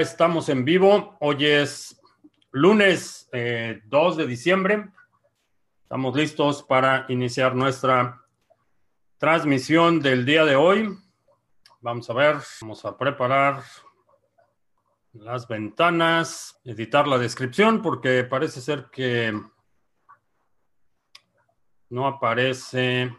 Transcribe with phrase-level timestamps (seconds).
[0.00, 1.16] estamos en vivo.
[1.20, 2.00] Hoy es
[2.52, 3.82] lunes 2 eh,
[4.16, 4.88] de diciembre.
[5.82, 8.22] Estamos listos para iniciar nuestra
[9.18, 10.96] transmisión del día de hoy.
[11.82, 13.62] Vamos a ver, vamos a preparar
[15.12, 19.38] las ventanas, editar la descripción porque parece ser que
[21.90, 23.14] no aparece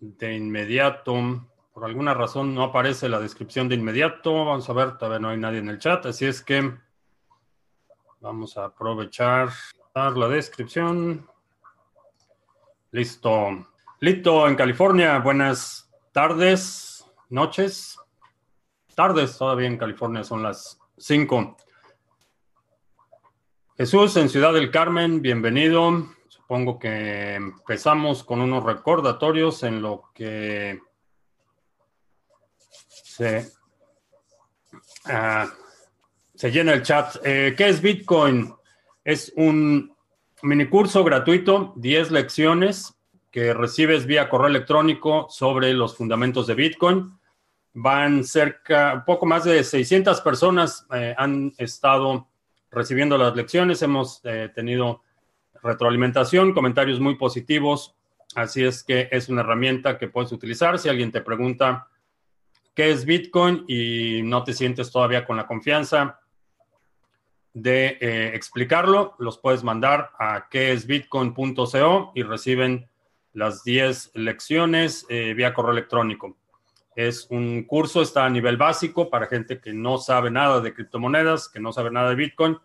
[0.00, 1.46] de inmediato.
[1.76, 4.46] Por alguna razón no aparece la descripción de inmediato.
[4.46, 6.72] Vamos a ver, todavía no hay nadie en el chat, así es que
[8.18, 9.50] vamos a aprovechar
[9.94, 11.28] la descripción.
[12.92, 13.68] Listo.
[14.00, 15.18] Listo, en California.
[15.18, 17.98] Buenas tardes, noches.
[18.94, 21.58] Tardes todavía en California son las 5.
[23.76, 26.06] Jesús en Ciudad del Carmen, bienvenido.
[26.28, 30.80] Supongo que empezamos con unos recordatorios en lo que
[35.06, 35.48] Ah,
[36.34, 37.16] se, llena el chat.
[37.24, 38.52] Eh, ¿Qué es Bitcoin?
[39.04, 39.94] Es un
[40.42, 42.94] minicurso gratuito, 10 lecciones
[43.30, 47.18] que recibes vía correo electrónico sobre los fundamentos de Bitcoin.
[47.74, 52.28] Van cerca, poco más de 600 personas eh, han estado
[52.70, 53.82] recibiendo las lecciones.
[53.82, 55.02] Hemos eh, tenido
[55.62, 57.94] retroalimentación, comentarios muy positivos.
[58.34, 60.78] Así es que es una herramienta que puedes utilizar.
[60.78, 61.88] Si alguien te pregunta
[62.76, 66.20] qué es Bitcoin y no te sientes todavía con la confianza
[67.54, 72.86] de eh, explicarlo, los puedes mandar a queesbitcoin.co y reciben
[73.32, 76.36] las 10 lecciones eh, vía correo electrónico.
[76.94, 81.48] Es un curso, está a nivel básico para gente que no sabe nada de criptomonedas,
[81.48, 82.58] que no sabe nada de Bitcoin.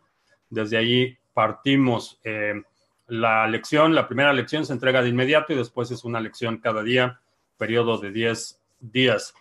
[0.50, 2.20] Desde ahí partimos.
[2.25, 2.62] Eh,
[3.08, 6.84] la lección, la primera lección se entrega de inmediato y después es una lección cada
[6.84, 7.22] día,
[7.58, 9.34] periodo de 10 días.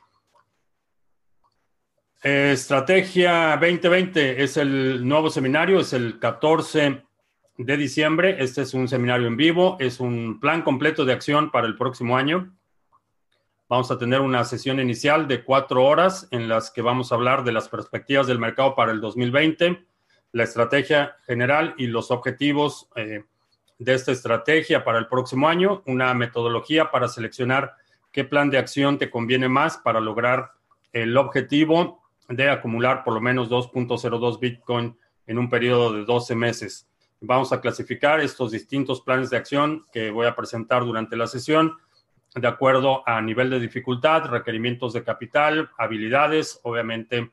[2.23, 7.03] Estrategia 2020 es el nuevo seminario, es el 14
[7.57, 8.37] de diciembre.
[8.41, 12.19] Este es un seminario en vivo, es un plan completo de acción para el próximo
[12.19, 12.55] año.
[13.71, 17.43] Vamos a tener una sesión inicial de cuatro horas en las que vamos a hablar
[17.43, 19.83] de las perspectivas del mercado para el 2020,
[20.33, 23.25] la estrategia general y los objetivos eh,
[23.79, 27.77] de esta estrategia para el próximo año, una metodología para seleccionar
[28.13, 30.53] qué plan de acción te conviene más para lograr
[30.93, 32.01] el objetivo
[32.31, 34.97] de acumular por lo menos 2.02 Bitcoin
[35.27, 36.89] en un periodo de 12 meses.
[37.21, 41.77] Vamos a clasificar estos distintos planes de acción que voy a presentar durante la sesión
[42.35, 46.61] de acuerdo a nivel de dificultad, requerimientos de capital, habilidades.
[46.63, 47.33] Obviamente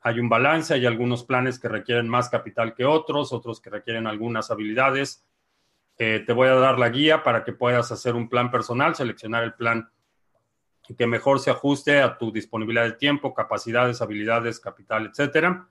[0.00, 4.06] hay un balance, hay algunos planes que requieren más capital que otros, otros que requieren
[4.06, 5.24] algunas habilidades.
[5.98, 9.44] Eh, te voy a dar la guía para que puedas hacer un plan personal, seleccionar
[9.44, 9.90] el plan
[10.94, 15.68] que mejor se ajuste a tu disponibilidad de tiempo, capacidades, habilidades, capital, etcétera.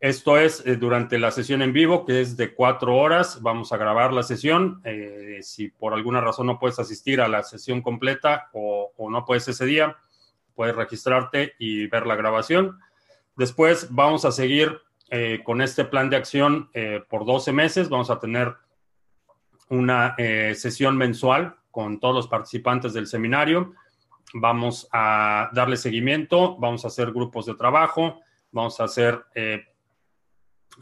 [0.00, 3.40] Esto es eh, durante la sesión en vivo, que es de cuatro horas.
[3.40, 4.80] Vamos a grabar la sesión.
[4.84, 9.48] Eh, si por alguna razón no puedes asistir a la sesión completa o, no puedes
[9.48, 9.96] ese día,
[10.54, 12.78] puedes registrarte y ver la grabación.
[13.36, 16.70] Después vamos a seguir eh, con este plan de acción
[17.08, 17.88] por 12 meses.
[17.88, 18.54] Vamos a tener
[19.68, 20.14] una
[20.54, 23.74] sesión mensual con todos los participantes del seminario
[24.34, 28.20] vamos a darle seguimiento, vamos a hacer grupos de trabajo,
[28.50, 29.64] vamos a hacer eh,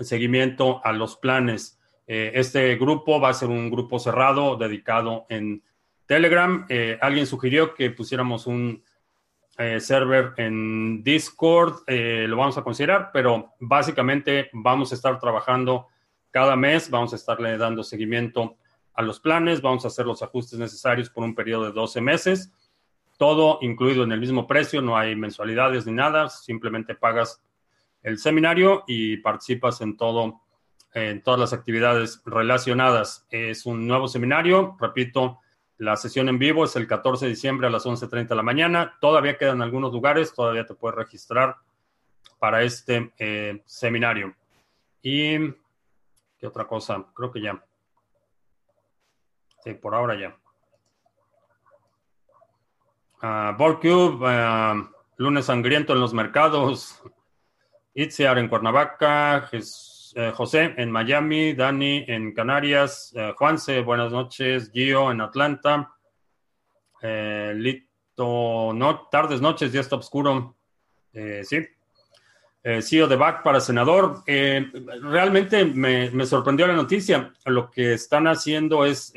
[0.01, 1.79] seguimiento a los planes.
[2.07, 5.63] Eh, este grupo va a ser un grupo cerrado dedicado en
[6.07, 6.67] Telegram.
[6.69, 8.83] Eh, alguien sugirió que pusiéramos un
[9.79, 15.87] server en Discord, lo vamos a considerar, pero básicamente vamos a estar trabajando
[16.33, 18.57] cada mes, vamos a estarle dando seguimiento
[18.95, 22.53] a los planes, vamos a hacer los ajustes necesarios por un periodo de 12 meses
[23.25, 27.43] todo incluido en el mismo precio, no hay mensualidades ni nada, simplemente pagas
[28.03, 30.43] el seminario y participas en todo,
[30.93, 33.27] en todas las actividades relacionadas.
[33.31, 35.39] Es un nuevo seminario, repito,
[35.79, 38.99] la sesión en vivo es el 14 de diciembre a las 11.30 de la mañana.
[39.01, 41.57] Todavía quedan algunos lugares, todavía te puedes registrar
[42.39, 44.35] para este eh, seminario.
[45.01, 45.51] Y,
[46.39, 47.07] ¿qué otra cosa?
[47.15, 47.65] Creo que ya.
[49.63, 50.37] Sí, por ahora ya.
[53.25, 54.87] Uh,
[55.17, 57.03] lunes sangriento en los mercados.
[57.95, 65.11] Itziar en Cuernavaca, eh, José en Miami, Dani en Canarias, eh, Juanse, buenas noches, Gio
[65.11, 65.95] en Atlanta,
[67.01, 70.57] Lito, no, tardes, noches, ya está oscuro.
[71.13, 71.67] sí.
[72.83, 74.23] CEO de BAC para senador.
[74.27, 77.33] realmente me, me, sorprendió la noticia.
[77.47, 79.13] Lo que están haciendo es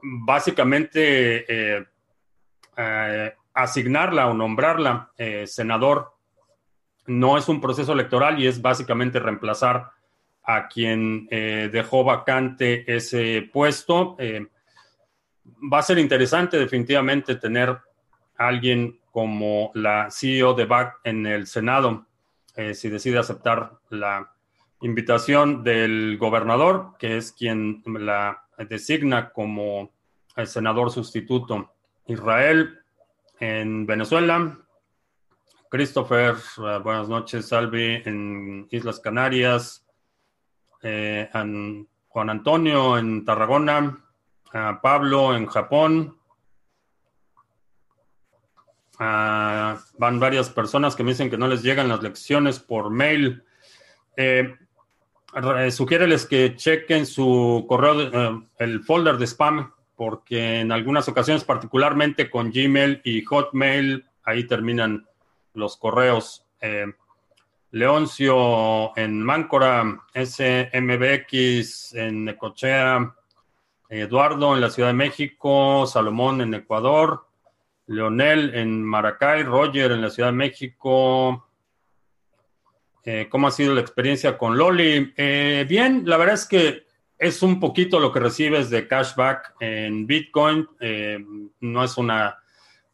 [0.00, 1.86] básicamente
[2.76, 6.12] eh, asignarla o nombrarla eh, senador
[7.06, 9.90] no es un proceso electoral y es básicamente reemplazar
[10.42, 14.16] a quien eh, dejó vacante ese puesto.
[15.72, 17.78] Va a ser interesante definitivamente tener
[18.36, 22.06] alguien como la CEO de BAC en el Senado,
[22.74, 24.32] si decide aceptar la
[24.80, 29.92] invitación del gobernador, que es quien la designa como
[30.36, 31.75] el senador sustituto.
[32.06, 32.80] Israel
[33.40, 34.58] en Venezuela,
[35.70, 39.84] Christopher, uh, buenas noches, Salvi en Islas Canarias,
[40.82, 44.04] eh, Juan Antonio en Tarragona,
[44.82, 46.16] Pablo en Japón.
[48.98, 53.44] van varias personas que me dicen que no les llegan las lecciones por mail.
[54.16, 61.44] Eh, sugiéreles que chequen su correo, eh, el folder de spam, porque en algunas ocasiones,
[61.44, 65.06] particularmente con Gmail y Hotmail, ahí terminan
[65.54, 66.44] los correos.
[66.60, 66.86] Eh,
[67.70, 73.14] Leoncio en Máncora, SMBX en Necochea,
[73.88, 77.26] Eduardo en la Ciudad de México, Salomón en Ecuador,
[77.86, 81.48] Leonel en Maracay, Roger en la Ciudad de México.
[83.04, 85.12] Eh, ¿Cómo ha sido la experiencia con Loli?
[85.16, 86.85] Eh, bien, la verdad es que
[87.18, 90.68] es un poquito lo que recibes de cashback en Bitcoin.
[91.60, 92.38] no es una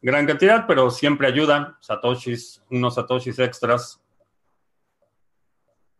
[0.01, 1.77] gran cantidad, pero siempre ayuda.
[1.79, 4.03] Satoshis, unos Satoshis extras.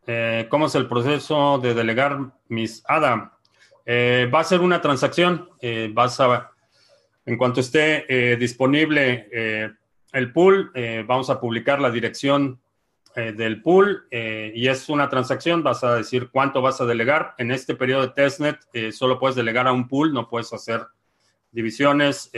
[0.06, 3.38] Eh, ¿Cómo es el proceso de delegar mis ADA?
[3.86, 5.50] Eh, va a ser una transacción.
[5.62, 6.52] Eh, vas a,
[7.25, 9.30] en cuanto esté disponible
[10.12, 10.72] el pool,
[11.08, 12.60] vamos a publicar la dirección
[13.15, 15.63] del pool y es una transacción.
[15.63, 17.36] Vas a decir cuánto vas a delegar.
[17.38, 18.60] En este periodo de testnet
[18.92, 20.86] solo puedes delegar a un pool, no puedes hacer
[21.51, 22.31] divisiones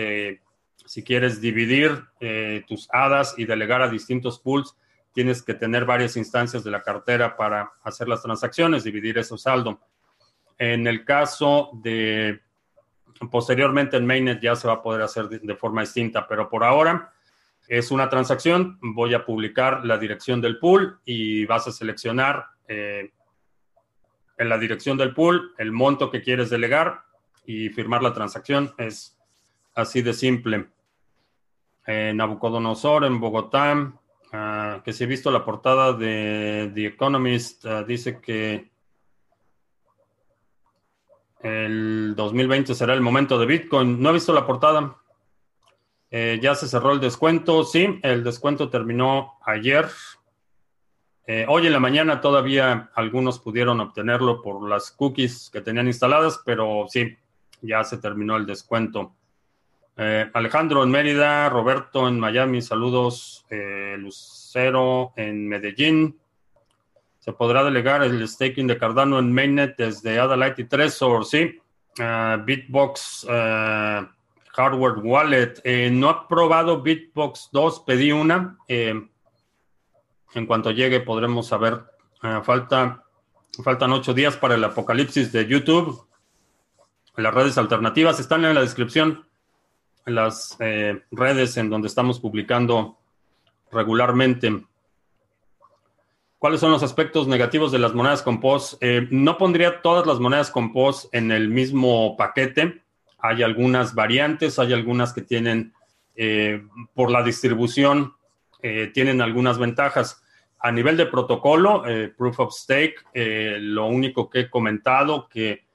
[0.86, 4.76] si quieres dividir eh, tus hadas y delegar a distintos pools,
[5.14, 9.80] tienes que tener varias instancias de la cartera para hacer las transacciones, dividir ese saldo.
[10.58, 12.42] En el caso de
[13.32, 17.14] posteriormente en Mainnet ya se va a poder hacer de, forma distinta, pero por ahora
[17.68, 18.78] es una transacción.
[18.82, 23.12] Voy a publicar la dirección del pool y vas a seleccionar eh,
[24.38, 27.02] en la dirección del pool el monto que quieres delegar
[27.46, 28.74] y firmar la transacción.
[28.78, 29.18] Es
[29.74, 30.68] así de simple
[31.86, 33.94] eh, Nabucodonosor en Bogotá,
[34.34, 38.72] ah, que si he visto la portada de The Economist, ah, dice que
[41.42, 44.02] el 2020 será el momento de Bitcoin.
[44.02, 44.98] No he visto la portada.
[46.18, 47.66] Eh, ya se cerró el descuento.
[47.66, 49.86] Sí, el descuento terminó ayer.
[51.28, 56.40] Eh, hoy en la mañana todavía algunos pudieron obtenerlo por las cookies que tenían instaladas,
[56.46, 57.18] pero sí,
[57.62, 59.14] ya se terminó el descuento.
[59.98, 63.46] Eh, Alejandro en Mérida, Roberto en Miami, saludos.
[63.98, 66.18] Lucero en Medellín.
[67.20, 71.60] Se podrá delegar el staking de Cardano en Mainnet desde Adalite y Trezor, sí.
[72.00, 73.28] Uh, Bitbox
[74.56, 75.62] Hardware Wallet.
[75.92, 78.58] no he probado Bitbox 2, pedí una.
[78.68, 79.10] en
[80.48, 81.84] cuanto llegue podremos saber.
[82.44, 83.04] falta,
[83.64, 86.06] faltan ocho días para el apocalipsis de YouTube.
[87.18, 89.26] Las redes alternativas están en la descripción
[90.06, 92.98] las eh, redes en donde estamos publicando
[93.72, 94.66] regularmente.
[96.38, 98.76] ¿Cuáles son los aspectos negativos de las monedas compost?
[98.82, 102.84] Eh, no pondría todas las monedas compost en el mismo paquete.
[103.28, 105.74] Hay algunas variantes, hay algunas que tienen,
[106.16, 106.64] eh,
[106.94, 108.14] por la distribución,
[108.94, 110.24] tienen algunas ventajas.
[110.58, 111.84] A nivel de protocolo,
[112.18, 112.96] Proof of Stake,
[113.60, 115.66] lo único que he comentado que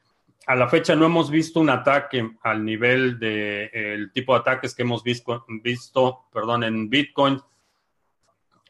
[0.47, 4.83] a la fecha no hemos visto un ataque al nivel del tipo de ataques que
[4.83, 7.41] hemos visto, perdón, en Bitcoin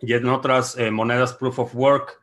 [0.01, 2.21] y en otras eh, monedas proof of work.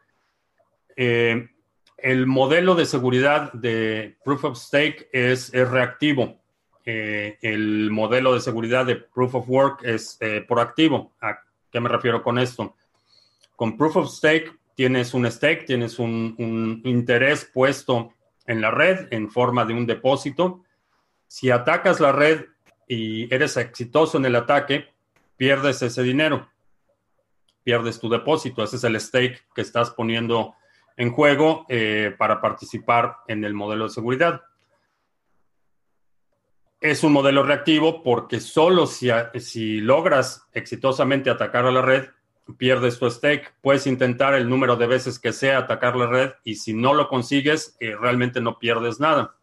[0.96, 1.50] Eh,
[1.98, 6.40] el modelo de seguridad de proof of stake es, reactivo.
[6.90, 10.18] Eh, el modelo de seguridad de proof of work es
[10.48, 11.12] proactivo.
[11.20, 11.38] ¿A
[11.70, 12.78] qué me refiero con esto?
[13.58, 18.14] Con proof of stake tienes un stake, tienes un, un interés puesto
[18.46, 20.64] en la red en forma de un depósito.
[21.28, 22.46] Si atacas la red
[22.88, 24.88] y eres exitoso en el ataque,
[25.36, 26.48] pierdes ese dinero,
[27.66, 28.64] pierdes tu depósito.
[28.64, 30.56] Ese es el stake que estás poniendo
[30.96, 34.42] en juego eh, para participar en el modelo de seguridad.
[36.80, 42.10] Es un modelo reactivo porque solo si, logras exitosamente atacar a la red,
[42.58, 43.54] pierdes tu stake.
[43.62, 47.08] Puedes intentar el número de veces que sea atacar la red y si no lo
[47.08, 49.36] consigues, eh, realmente no pierdes nada.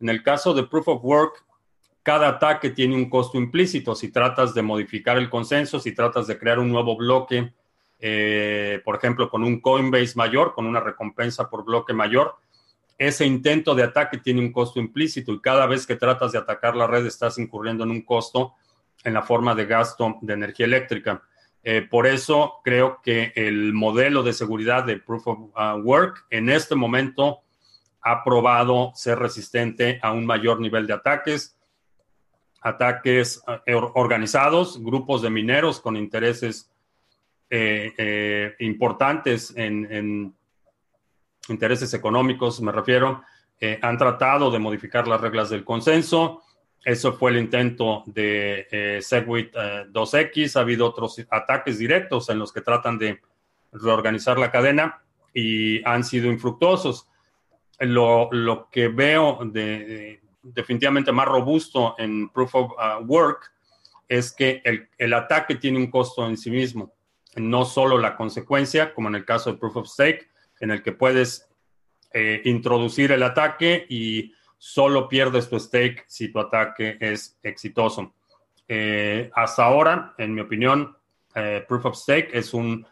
[0.00, 1.44] En el caso de Proof of Work,
[2.02, 3.94] cada ataque tiene un costo implícito.
[3.94, 7.52] Si tratas de modificar el consenso, si tratas de crear un nuevo bloque
[7.98, 12.36] eh, por ejemplo, con un Coinbase mayor, con una recompensa por bloque mayor,
[12.98, 16.76] ese intento de ataque tiene un costo implícito y cada vez que tratas de atacar
[16.76, 18.54] la red estás incurriendo en un costo
[19.04, 21.22] en la forma de gasto de energía eléctrica.
[21.62, 26.48] Eh, por eso creo que el modelo de seguridad de Proof of uh, Work en
[26.48, 27.40] este momento
[28.00, 31.58] ha probado ser resistente a un mayor nivel de ataques,
[32.60, 36.70] ataques uh, organizados, grupos de mineros con intereses
[37.50, 40.35] eh, eh, importantes en
[41.48, 43.22] intereses económicos, me refiero,
[43.60, 46.42] eh, han tratado de modificar las reglas del consenso.
[46.84, 50.36] Eso fue el intento de eh, Segwit 2X.
[50.36, 53.20] Eh, ha habido otros ataques directos en los que tratan de
[53.72, 57.08] reorganizar la cadena y han sido infructuosos.
[57.80, 63.52] Lo, que veo de, definitivamente más robusto en Proof of uh, Work
[64.08, 66.94] es que el, el, ataque tiene un costo en sí mismo,
[67.34, 70.92] no solo la consecuencia, como en el caso de Proof of Stake, en el que
[70.92, 71.48] puedes
[72.12, 78.14] eh, introducir el ataque y solo pierdes tu stake si tu ataque es exitoso.
[78.66, 80.96] Eh, hasta ahora, en mi opinión,
[81.34, 82.86] eh, Proof of Stake es un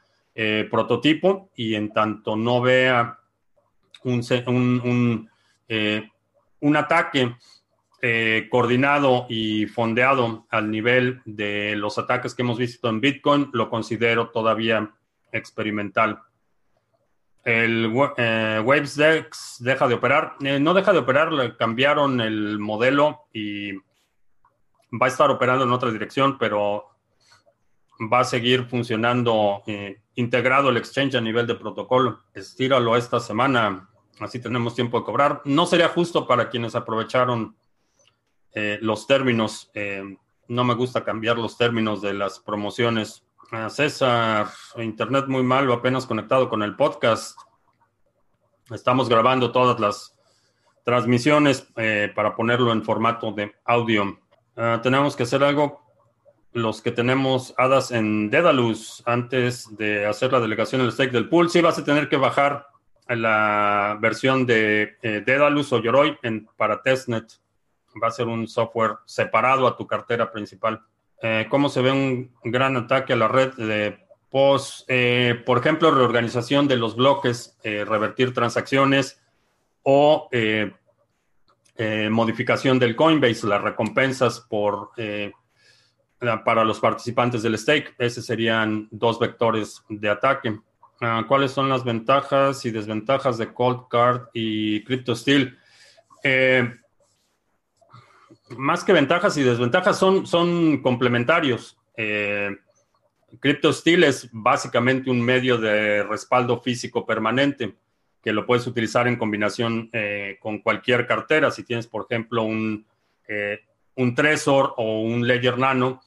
[0.68, 3.20] prototipo y en tanto no vea
[4.02, 5.30] un, un,
[6.58, 7.36] un ataque
[8.50, 14.30] coordinado y fondeado al nivel de los ataques que hemos visto en Bitcoin, lo considero
[14.30, 14.92] todavía
[15.30, 16.18] experimental
[17.44, 20.36] el eh, WavesDex deja de operar.
[20.40, 25.72] Eh, no deja de operar, le cambiaron el modelo y va a estar operando en
[25.72, 26.86] otra dirección, pero
[28.12, 32.20] va a seguir funcionando eh, integrado el exchange a nivel de protocolo.
[32.32, 35.42] Estíralo esta semana, así tenemos tiempo de cobrar.
[35.44, 37.56] No sería justo para quienes aprovecharon
[38.82, 39.72] los términos.
[40.46, 43.24] no me gusta cambiar los términos de las promociones
[43.68, 47.38] César, internet muy malo, apenas conectado con el podcast.
[48.70, 50.16] Estamos grabando todas las
[50.84, 54.18] transmisiones eh, para ponerlo en formato de audio.
[54.56, 55.82] Ah, tenemos que hacer algo
[56.52, 61.50] los que tenemos hadas en Dedalus antes de hacer la delegación del stake del pool.
[61.50, 62.68] Sí, vas a tener que bajar
[63.08, 67.40] la versión de eh, Dedalus o Yoroi en, para testnet.
[68.02, 70.80] Va a ser un software separado a tu cartera principal.
[71.26, 73.96] Eh, cómo se ve un gran ataque a la red de
[74.28, 79.22] POS, eh, por ejemplo, reorganización de los bloques, eh, revertir transacciones
[79.84, 80.28] o
[82.10, 84.90] modificación del Coinbase, las recompensas por,
[86.44, 87.94] para los participantes del stake.
[87.96, 90.60] Esos serían dos vectores de ataque.
[91.00, 95.58] Ah, ¿Cuáles son las ventajas y desventajas de Cold Card y CryptoSteel?
[98.50, 101.78] Más que ventajas y desventajas son, son complementarios.
[101.96, 102.50] Eh,
[103.40, 107.74] CryptoSteel es básicamente un medio de respaldo físico permanente
[108.22, 111.50] que lo puedes utilizar en combinación eh, con cualquier cartera.
[111.50, 112.86] Si tienes, por ejemplo, un,
[113.28, 113.60] eh,
[113.96, 116.00] un Trezor o un Ledger Nano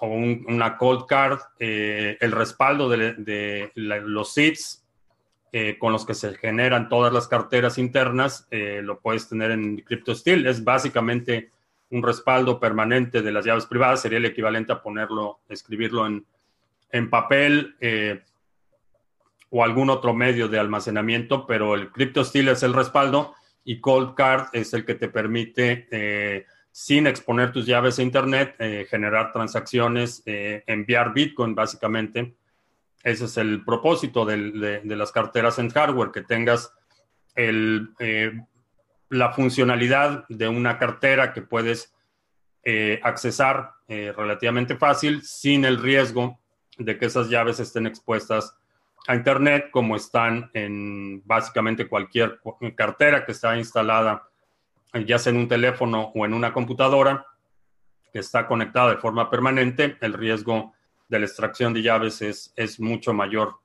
[0.00, 4.32] o una Cold Card, eh, el respaldo de, los
[5.54, 10.46] seeds con los que se generan todas las carteras internas, lo puedes tener en CryptoSteel.
[10.46, 11.50] Es básicamente
[11.94, 16.26] un respaldo permanente de las llaves privadas, sería el equivalente a ponerlo, escribirlo en,
[17.10, 18.22] papel eh,
[19.50, 23.34] o algún otro medio de almacenamiento, pero el CryptoSteel es el respaldo
[23.64, 28.56] y Cold Card es el que te permite, eh, sin exponer tus llaves a Internet,
[28.58, 32.34] eh, generar transacciones, enviar Bitcoin básicamente.
[33.04, 36.72] Ese es el propósito de, las carteras en hardware, que tengas
[37.36, 37.94] el
[39.14, 41.94] la funcionalidad de una cartera que puedes
[42.64, 46.40] eh, accesar eh, relativamente fácil sin el riesgo
[46.78, 48.56] de que esas llaves estén expuestas
[49.06, 52.40] a Internet como están en básicamente cualquier
[52.74, 54.28] cartera que está instalada
[55.06, 57.26] ya sea en un teléfono o en una computadora
[58.12, 60.72] que está conectada de forma permanente, el riesgo
[61.14, 63.56] de la extracción de llaves es, es mucho mayor.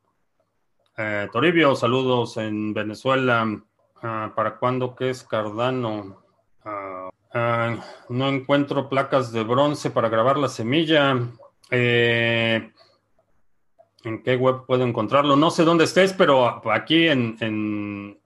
[0.98, 3.60] Eh, Toribio, saludos en Venezuela.
[4.04, 6.24] Ah, ¿Para cuándo qué es Cardano?
[6.64, 7.76] Ah, ah,
[8.10, 11.18] no encuentro placas de bronce para grabar la semilla.
[11.72, 12.72] Eh,
[14.04, 15.36] ¿En qué web puedo encontrarlo?
[15.36, 18.20] No sé dónde estés, pero aquí en,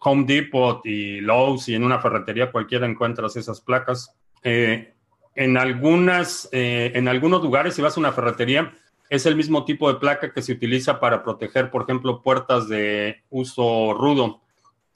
[0.00, 4.14] Home Depot y Lowe's y en una ferretería cualquiera encuentras esas placas.
[4.44, 4.94] Eh,
[5.34, 8.74] en algunas, eh, en algunos lugares, si vas a una ferretería,
[9.08, 13.22] es el mismo tipo de placa que se utiliza para proteger, por ejemplo, puertas de
[13.30, 14.40] uso rudo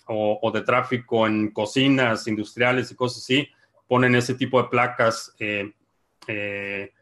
[0.06, 3.48] o, de tráfico en cocinas industriales y cosas así,
[3.88, 5.72] ponen ese tipo de placas eh,
[6.26, 6.92] eh,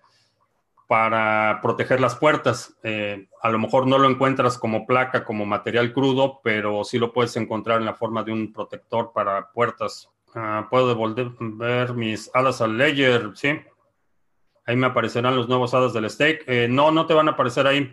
[0.87, 2.77] para proteger las puertas.
[3.43, 7.37] A lo mejor no lo encuentras como placa, como material crudo, pero sí lo puedes
[7.37, 10.11] encontrar en la forma de un protector para puertas.
[10.35, 13.61] Ah, puedo devolver mis hadas al layer, sí.
[14.67, 16.45] Ahí me aparecerán los nuevos hadas del stake.
[16.47, 17.93] Eh, no, no te van a aparecer ahí.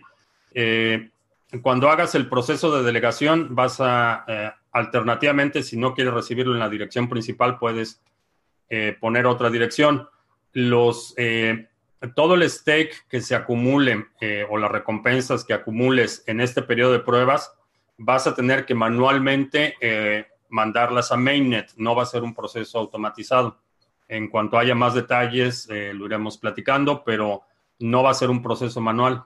[0.53, 1.09] Eh,
[1.61, 4.25] cuando hagas el proceso de delegación, vas a,
[4.71, 8.01] alternativamente, si no quieres recibirlo en la dirección principal, puedes
[8.99, 10.09] poner otra dirección.
[10.51, 11.15] Los
[12.15, 16.91] todo el stake que se acumule eh, o las recompensas que acumules en este periodo
[16.93, 17.53] de pruebas,
[17.97, 22.79] vas a tener que manualmente eh, mandarlas a mainnet, no va a ser un proceso
[22.79, 23.57] automatizado.
[24.07, 27.43] En cuanto haya más detalles, eh, lo iremos platicando, pero
[27.79, 29.23] no va a ser un proceso manual.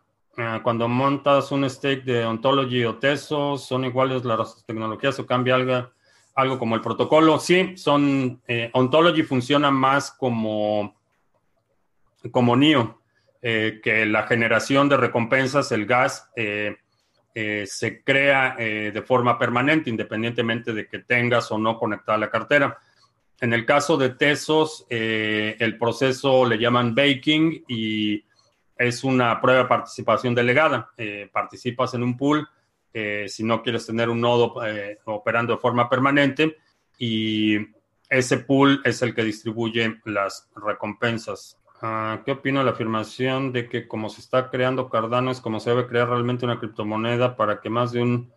[0.63, 5.91] cuando montas un stake de Ontology o Tesos, ¿son iguales las tecnologías o cambia algo,
[6.33, 7.37] algo como el protocolo?
[7.37, 8.41] Sí, son,
[8.73, 10.95] Ontology funciona más como
[12.29, 13.01] como NIO,
[13.41, 16.77] eh, que la generación de recompensas, el gas, eh,
[17.33, 22.77] eh, se crea de forma permanente, independientemente de que tengas o no conectada la cartera.
[23.39, 28.23] En el caso de Tesos, el proceso le llaman baking y
[28.77, 30.91] es una prueba de participación delegada.
[31.31, 32.47] participas en un pool
[33.27, 34.55] si no quieres tener un nodo
[35.05, 36.57] operando de forma permanente
[36.99, 37.57] y
[38.11, 41.57] ese pool es el que distribuye las recompensas.
[41.83, 45.71] Ah, ¿Qué opina la afirmación de que como se está creando Cardano es como se
[45.71, 48.31] debe crear realmente una criptomoneda para que más de un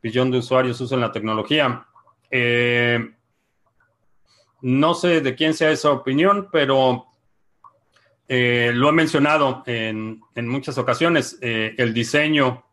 [0.00, 1.88] billón de usuarios usen la tecnología?
[2.30, 3.14] Eh,
[4.60, 7.06] no sé de quién sea esa opinión, pero
[8.28, 11.36] eh, lo he mencionado en, muchas ocasiones.
[11.42, 12.64] Eh, el diseño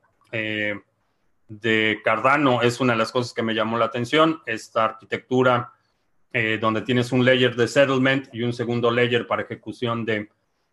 [1.48, 4.44] de Cardano es una de las cosas que me llamó la atención.
[4.46, 5.74] Esta arquitectura
[6.34, 10.30] eh, donde tienes un layer de settlement y un segundo layer para ejecución de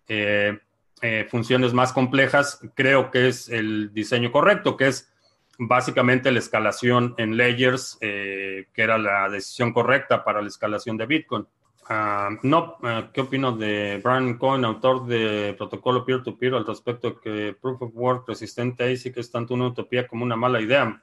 [0.07, 0.57] eh,
[1.03, 5.13] eh, funciones más complejas, creo que es el diseño correcto, que es
[5.59, 11.45] básicamente la escalación en layers, que era la decisión correcta para la escalación de Bitcoin.
[11.89, 12.77] Ah, no,
[13.13, 17.91] ¿qué opino de Brian Cohen, autor de protocolo peer-to-peer, al respecto de que Proof of
[17.95, 21.03] Work resistente a ASIC es tanto una utopía como una mala idea?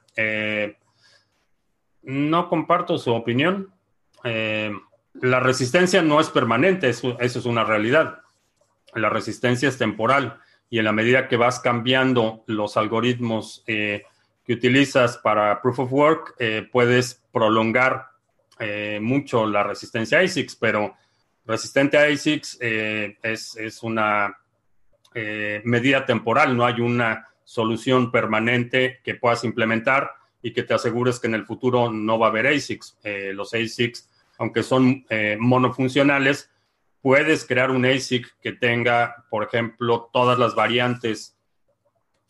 [2.06, 3.75] no comparto su opinión.
[4.26, 4.72] Eh,
[5.14, 8.22] la resistencia no es permanente, eso, es una realidad.
[8.94, 14.02] La resistencia es temporal y en la medida que vas cambiando los algoritmos eh,
[14.44, 18.08] que utilizas para Proof of Work, eh, puedes prolongar
[19.02, 20.94] mucho la resistencia a ASICs, pero
[21.44, 24.34] resistente a ASICs es, una
[25.12, 30.10] medida temporal, no hay una solución permanente que puedas implementar
[30.40, 32.96] y que te asegures que en el futuro no va a haber ASICs.
[33.34, 36.50] los ASICs aunque son eh, monofuncionales,
[37.00, 41.38] puedes crear un ASIC que tenga, por ejemplo, todas las variantes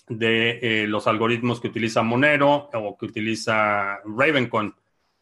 [0.08, 4.74] de eh, los algoritmos que utiliza Monero o que utiliza Ravencoin,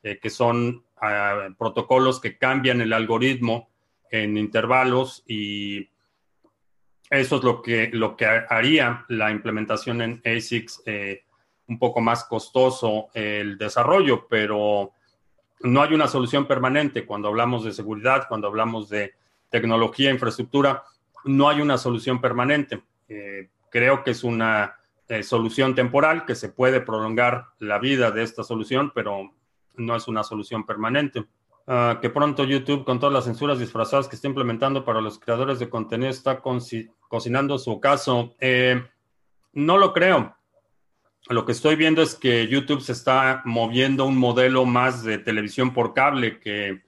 [0.03, 3.71] eh, que son ah, protocolos que cambian el algoritmo
[4.11, 5.89] en intervalos y
[7.11, 10.83] eso es lo que, lo que haría la implementación en ASICs
[11.67, 14.93] un poco más costoso el desarrollo, pero
[15.65, 19.15] no hay una solución permanente cuando hablamos de seguridad, cuando hablamos de
[19.49, 20.85] tecnología, infraestructura,
[21.25, 22.83] no hay una solución permanente.
[23.09, 24.77] Eh, creo que es una
[25.09, 29.33] eh, solución temporal que se puede prolongar la vida de esta solución, pero
[29.77, 31.25] no es una solución permanente.
[31.67, 35.59] Ah, que pronto YouTube, con todas las censuras disfrazadas que está implementando para los creadores
[35.61, 36.43] de contenido, está
[37.09, 38.35] cocinando su caso.
[38.39, 38.85] Eh,
[39.55, 40.37] no lo creo
[41.29, 45.73] lo que estoy viendo es que YouTube se está moviendo un modelo más de televisión
[45.73, 46.83] por cable que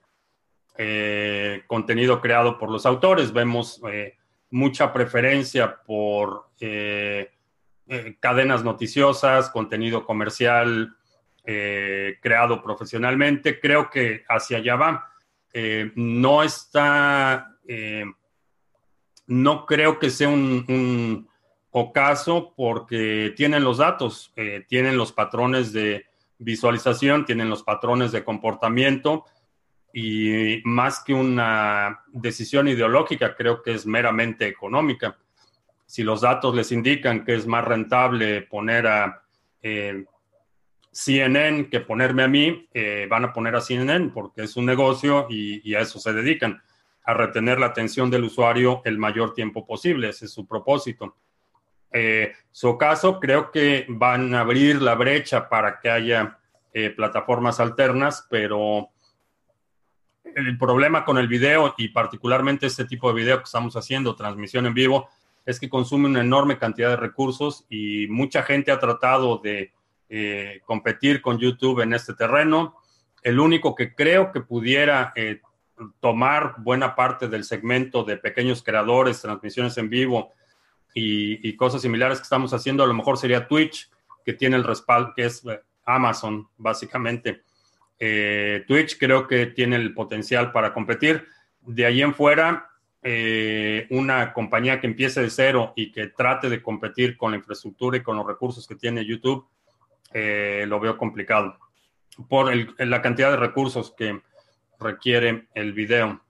[0.77, 3.33] eh, contenido creado por los autores.
[3.33, 4.15] Vemos eh,
[4.51, 7.31] mucha preferencia por eh,
[8.19, 10.93] cadenas noticiosas, contenido comercial
[12.21, 13.57] creado profesionalmente.
[13.61, 15.13] Creo que hacia allá va.
[15.95, 17.55] no está,
[19.27, 21.29] no creo que sea un
[21.93, 26.05] caso porque tienen los datos, eh, tienen los patrones de
[26.39, 29.25] visualización, tienen los patrones de comportamiento
[29.93, 35.17] y más que una decisión ideológica, creo que es meramente económica.
[35.85, 39.23] Si los datos les indican que es más rentable poner a
[39.61, 40.05] eh,
[40.91, 45.27] CNN que ponerme a mí, eh, van a poner a CNN porque es un negocio
[45.29, 46.61] y, y a eso se dedican,
[47.03, 50.09] a retener la atención del usuario el mayor tiempo posible.
[50.09, 51.15] Ese es su propósito.
[51.91, 56.37] Eh, su caso, creo que van a abrir la brecha para que haya
[56.73, 58.89] eh, plataformas alternas, pero
[60.23, 64.65] el problema con el video y particularmente este tipo de video que estamos haciendo, transmisión
[64.65, 65.09] en vivo,
[65.45, 69.71] es que consume una enorme cantidad de recursos y mucha gente ha tratado de
[70.09, 72.75] eh, competir con YouTube en este terreno.
[73.23, 75.13] El único que creo que pudiera
[75.99, 80.33] tomar buena parte del segmento de pequeños creadores, transmisiones en vivo
[80.99, 83.89] y, cosas similares que estamos haciendo, a lo mejor sería Twitch,
[84.25, 87.43] que tiene el respaldo, que es eh, Amazon, básicamente.
[87.99, 91.25] Twitch creo que tiene el potencial para competir.
[91.61, 92.69] De ahí en fuera,
[93.89, 98.03] una compañía que empiece de cero y que trate de competir con la infraestructura y
[98.03, 99.47] con los recursos que tiene YouTube,
[100.13, 101.57] eh, lo veo complicado
[102.29, 104.21] por la cantidad de recursos que
[104.79, 106.21] requiere el video.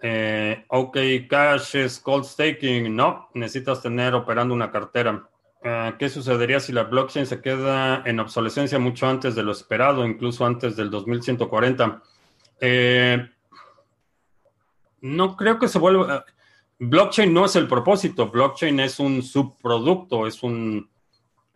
[0.00, 2.94] Eh, ok, Cash es cold staking.
[2.94, 5.28] No, necesitas tener operando una cartera.
[5.62, 10.06] Eh, ¿Qué sucedería si la blockchain se queda en obsolescencia mucho antes de lo esperado,
[10.06, 12.02] incluso antes del 2140?
[15.02, 16.24] no creo que se vuelva.
[16.78, 18.30] Blockchain no es el propósito.
[18.30, 20.88] Blockchain es un subproducto, es un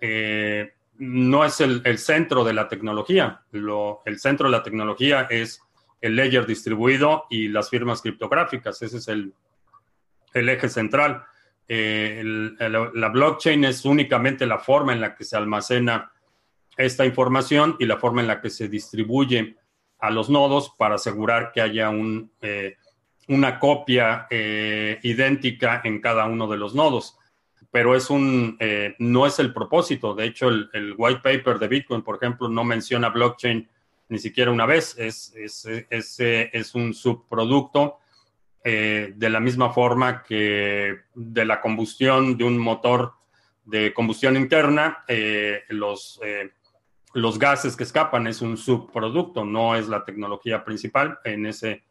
[0.00, 3.42] eh, no es el, centro de la tecnología.
[3.52, 5.62] el centro de la tecnología es
[6.00, 8.80] el ledger distribuido y las firmas criptográficas.
[8.82, 9.34] Ese es el,
[10.32, 11.24] eje central.
[11.68, 12.22] Eh,
[12.94, 16.12] la blockchain es únicamente la forma en la que se almacena
[16.76, 19.56] esta información y la forma en la que se distribuye
[19.98, 22.76] a los nodos para asegurar que haya un, eh,
[23.28, 27.18] una copia idéntica en cada uno de los nodos
[27.70, 30.14] pero es un, eh, no es el propósito.
[30.14, 33.68] De hecho, el, white paper de Bitcoin, por ejemplo, no menciona blockchain
[34.10, 34.94] ni siquiera una vez.
[34.98, 37.98] Es, es, es, es un subproducto
[38.62, 43.14] eh, de la misma forma que de la combustión de un motor
[43.64, 46.20] de combustión interna, eh, los,
[47.14, 51.84] los gases que escapan es un subproducto, no es la tecnología principal en ese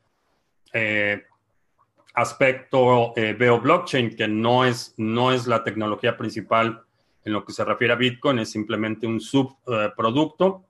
[2.13, 6.83] aspecto eh, veo blockchain, que no es, no es la tecnología principal
[7.23, 10.65] en lo que se refiere a Bitcoin, es simplemente un subproducto.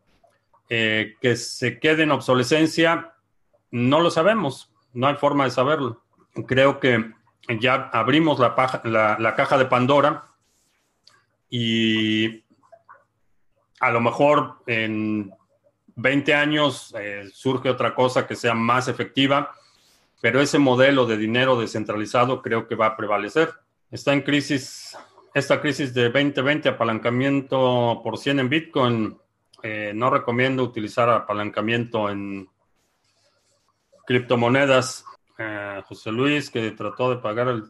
[0.70, 3.14] Eh, que se quede en obsolescencia,
[3.72, 6.04] no lo sabemos, no hay forma de saberlo.
[6.48, 7.12] Creo que
[7.60, 10.28] ya abrimos la, caja de Pandora
[11.50, 12.44] y
[13.80, 15.32] a lo mejor en
[15.96, 19.52] 20 años eh, surge otra cosa que sea más efectiva
[20.22, 23.54] pero ese modelo de dinero descentralizado creo que va a prevalecer.
[23.90, 24.98] Está en crisis,
[25.34, 29.18] esta crisis de 2020, apalancamiento por 100 en Bitcoin.
[29.64, 32.50] Eh, no recomiendo utilizar apalancamiento en
[34.06, 35.06] criptomonedas.
[35.38, 37.64] Eh, José Luis, que trató de pagar el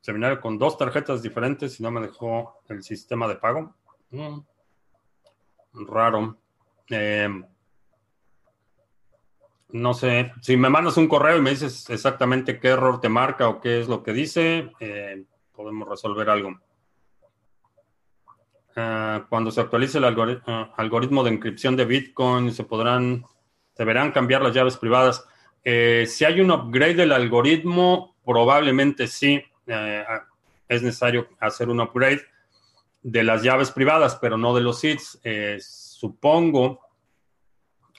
[0.00, 3.74] seminario con dos tarjetas diferentes y no me dejó el sistema de pago.
[4.10, 4.40] Mm,
[5.86, 6.36] raro.
[6.90, 7.28] Eh,
[9.70, 13.48] no sé, si me mandas un correo y me dices exactamente qué error te marca
[13.48, 16.60] o qué es lo que dice, eh, podemos resolver algo.
[18.76, 23.24] Ah, cuando se actualice el ah, algoritmo de encripción de Bitcoin, se podrán,
[23.76, 25.24] deberán cambiar las llaves privadas.
[25.64, 30.04] Eh, si hay un upgrade del algoritmo, probablemente sí eh,
[30.68, 32.22] es necesario hacer un upgrade
[33.02, 35.20] de las llaves privadas, pero no de los seeds.
[35.60, 36.80] supongo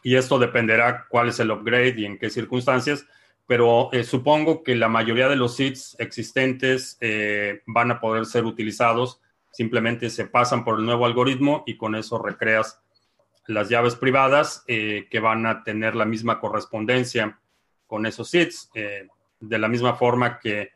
[0.05, 3.07] y esto dependerá cuál es el upgrade y en qué circunstancias,
[3.47, 8.45] pero eh, supongo que la mayoría de los seeds existentes eh, van a poder ser
[8.45, 9.19] utilizados,
[9.55, 12.81] simplemente se pasan por el nuevo algoritmo y con eso recreas
[13.47, 17.39] las llaves privadas eh, que van a tener la misma correspondencia
[17.87, 20.71] con esos seeds, de la misma forma que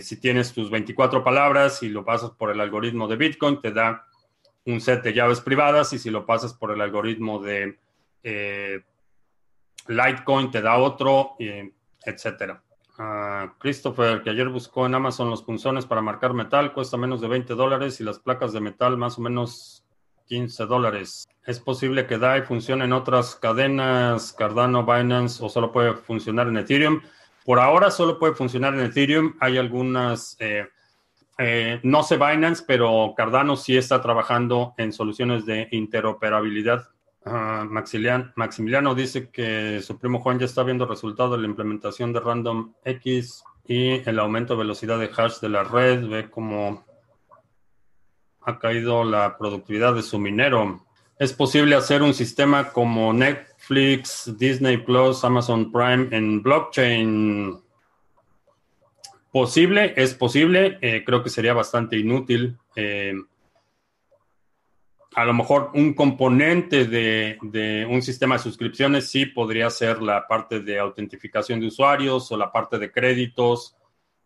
[0.00, 4.06] si tienes tus 24 palabras y lo pasas por el algoritmo de Bitcoin, te da
[4.66, 7.78] un set de llaves privadas y si lo pasas por el algoritmo de
[8.22, 8.80] eh,
[9.86, 11.72] Litecoin te da otro, eh,
[12.04, 12.62] etcétera.
[13.58, 17.54] Christopher, que ayer buscó en Amazon los punzones para marcar metal, cuesta menos de 20
[17.54, 19.84] dólares y las placas de metal más o menos
[20.26, 21.28] 15 dólares.
[21.44, 26.56] ¿Es posible que DAI funcione en otras cadenas, Cardano, Binance o solo puede funcionar en
[26.56, 27.02] Ethereum?
[27.44, 29.34] Por ahora solo puede funcionar en Ethereum.
[29.40, 30.66] Hay algunas eh,
[31.38, 36.88] eh, no sé Binance, pero Cardano sí está trabajando en soluciones de interoperabilidad.
[37.26, 42.72] Maximiliano, dice que su primo Juan ya está viendo resultados de la implementación de Random
[42.84, 46.06] X y el aumento de velocidad de hash de la red.
[46.06, 46.86] Ve cómo
[48.42, 50.86] ha caído la productividad de su minero.
[51.18, 57.58] ¿Es posible hacer un sistema como Netflix, Disney Plus, Amazon Prime en blockchain?
[59.32, 62.56] Posible, es posible, eh, creo que sería bastante inútil.
[62.76, 63.14] Eh,
[65.16, 70.60] a lo mejor un componente de, un sistema de suscripciones sí podría ser la parte
[70.60, 73.74] de autentificación de usuarios o la parte de créditos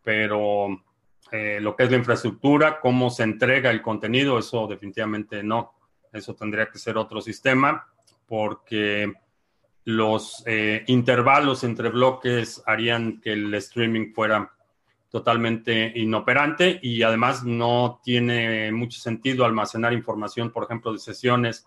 [0.02, 0.82] pero
[1.30, 5.74] eh, lo que es la infraestructura, cómo se entrega el contenido, eso definitivamente no.
[6.12, 7.86] Eso tendría que ser otro sistema
[8.26, 9.12] porque
[9.84, 14.52] los eh, intervalos entre bloques harían que el streaming fuera
[15.10, 21.66] totalmente inoperante y además no tiene mucho sentido almacenar información, por ejemplo, de sesiones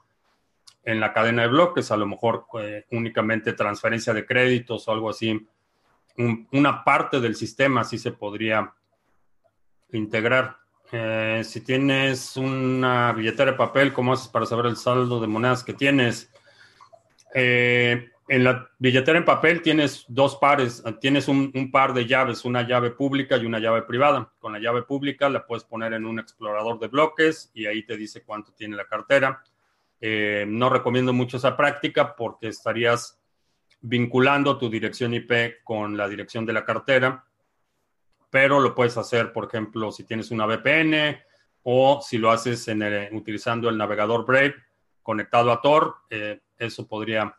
[0.83, 5.09] en la cadena de bloques, a lo mejor eh, únicamente transferencia de créditos o algo
[5.09, 5.47] así.
[6.51, 8.73] una parte del sistema sí se podría
[9.91, 10.57] integrar.
[10.91, 15.63] Eh, si tienes una billetera de papel, ¿cómo haces para saber el saldo de monedas
[15.63, 16.31] que tienes?
[17.33, 22.65] Eh, en la billetera en papel tienes dos pares, tienes un, par de llaves, una
[22.67, 24.31] llave pública y una llave privada.
[24.39, 27.97] Con la llave pública la puedes poner en un explorador de bloques y ahí te
[27.97, 29.43] dice cuánto tiene la cartera.
[29.99, 33.19] Eh, no recomiendo mucho esa práctica porque estarías
[33.81, 37.25] vinculando tu dirección IP con la dirección de la cartera
[38.33, 41.19] pero lo puedes hacer, por ejemplo, si tienes una VPN
[41.61, 42.67] o si lo haces
[43.11, 44.55] utilizando el navegador Brave
[45.03, 47.37] conectado a Tor, eh, eso podría,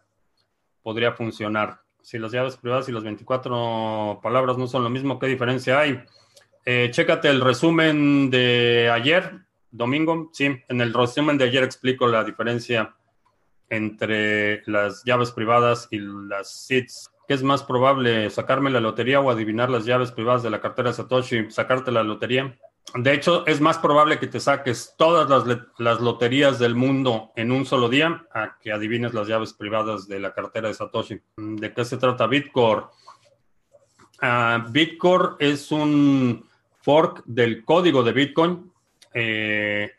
[0.85, 1.81] podría funcionar.
[2.03, 6.05] Si las llaves privadas y las 24 palabras no son lo mismo, ¿qué diferencia hay?
[6.67, 10.31] Eh, chécate el resumen de ayer, domingo.
[10.33, 12.95] Sí, en el resumen de ayer explico la diferencia
[13.71, 17.11] entre las llaves privadas y las SIDs.
[17.27, 20.93] ¿Qué es más probable, sacarme la lotería o adivinar las llaves privadas de la cartera
[20.93, 21.51] Satoshi?
[21.51, 22.59] Sacarte la lotería.
[22.95, 25.29] De hecho, es más probable que te saques todas
[25.79, 30.21] las, loterías del mundo en un solo día a que adivines las llaves privadas de
[30.21, 31.21] la cartera de Satoshi.
[31.37, 32.85] ¿De qué se trata Bitcore?
[34.23, 36.47] Uh, Bitcore es un
[36.83, 38.71] fork del código de Bitcoin.
[39.13, 39.91] Eh,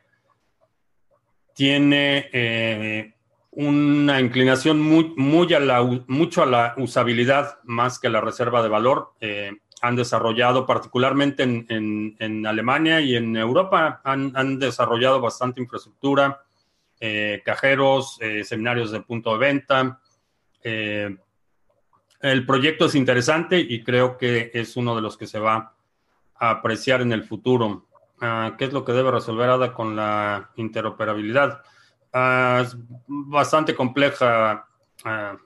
[1.53, 3.13] tiene eh,
[3.51, 9.13] una inclinación muy, mucho a la usabilidad más que a la reserva de valor.
[9.19, 16.43] Eh, han desarrollado, particularmente en, Alemania y en Europa, han, desarrollado bastante infraestructura,
[16.99, 19.99] eh, cajeros, eh, seminarios de punto de venta.
[22.21, 25.75] el proyecto es interesante y creo que es uno de los que se va
[26.37, 27.85] a apreciar en el futuro.
[28.21, 31.61] Ah, ¿Qué es lo que debe resolver ADA con la interoperabilidad?
[32.13, 32.75] Ah, es
[33.07, 34.67] bastante compleja.
[35.03, 35.37] Ah,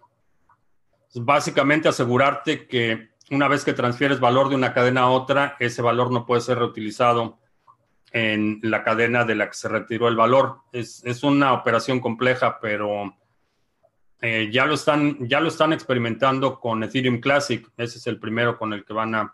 [1.16, 6.12] básicamente asegurarte que una vez que transfieres valor de una cadena a otra, ese valor
[6.12, 7.40] no puede ser reutilizado
[8.12, 10.62] en la cadena de la que se retiró el valor.
[10.72, 13.16] Es, una operación compleja, pero
[14.22, 17.68] eh, ya, lo están, ya lo están experimentando con Ethereum Classic.
[17.78, 19.34] Ese es el primero con el que van a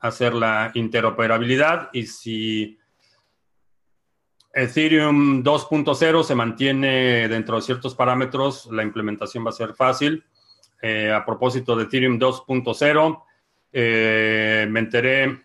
[0.00, 1.90] hacer la interoperabilidad.
[1.92, 2.78] Y si
[4.52, 10.24] Ethereum 2.0 se mantiene dentro de ciertos parámetros, la implementación va a ser fácil.
[10.86, 13.22] Eh, a propósito de Ethereum 2.0,
[13.72, 15.42] eh, me enteré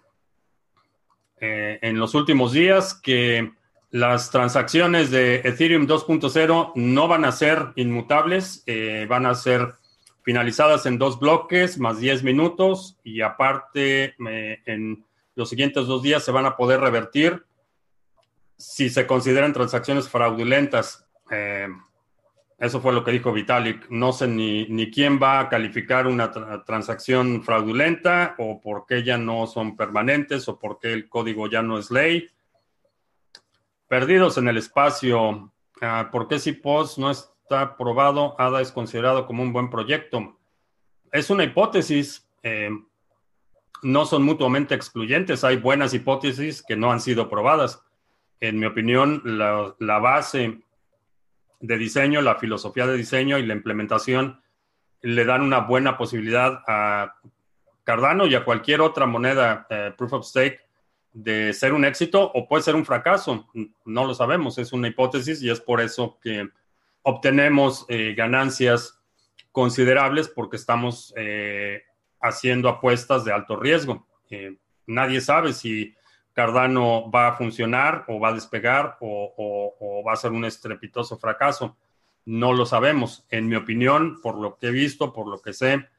[1.39, 3.53] eh, en los últimos días que
[3.89, 8.65] las transacciones de Ethereum 2.0 no van a ser inmutables,
[9.07, 9.75] van a ser
[10.23, 14.15] finalizadas en dos bloques más 10 minutos y aparte
[14.65, 17.45] en los siguientes dos días se van a poder revertir
[18.57, 21.07] si se consideran transacciones fraudulentas.
[22.59, 23.89] Eso fue lo que dijo Vitalik.
[23.89, 26.31] No sé ni, ni quién va a calificar una
[26.65, 31.61] transacción fraudulenta o por qué ya no son permanentes o por qué el código ya
[31.61, 32.29] no es ley.
[33.87, 35.53] Perdidos en el espacio.
[35.81, 38.35] Ah, ¿Por qué si POS no está aprobado?
[38.37, 40.37] ADA es considerado como un buen proyecto.
[41.11, 42.27] Es una hipótesis.
[42.43, 42.69] Eh,
[43.81, 45.45] no son mutuamente excluyentes.
[45.45, 47.81] Hay buenas hipótesis que no han sido probadas
[48.39, 50.59] en mi opinión, la, base
[51.59, 54.41] de diseño, la filosofía de diseño y la implementación
[55.01, 57.15] le dan una buena posibilidad a
[57.83, 60.59] Cardano y a cualquier otra moneda eh, proof of stake
[61.11, 63.47] de ser un éxito o puede ser un fracaso.
[63.85, 66.49] No lo sabemos, es una hipótesis y es por eso que
[67.01, 68.99] obtenemos eh, ganancias
[69.51, 71.81] considerables porque estamos eh,
[72.21, 74.05] haciendo apuestas de alto riesgo.
[74.85, 75.95] nadie sabe si
[76.39, 81.75] Cardano va a funcionar o va a despegar o, va a ser un estrepitoso fracaso.
[82.23, 83.25] No lo sabemos.
[83.29, 85.89] En mi opinión, por lo que he visto, por lo que sé,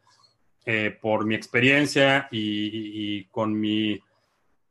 [0.65, 4.01] eh, por mi experiencia y, con mi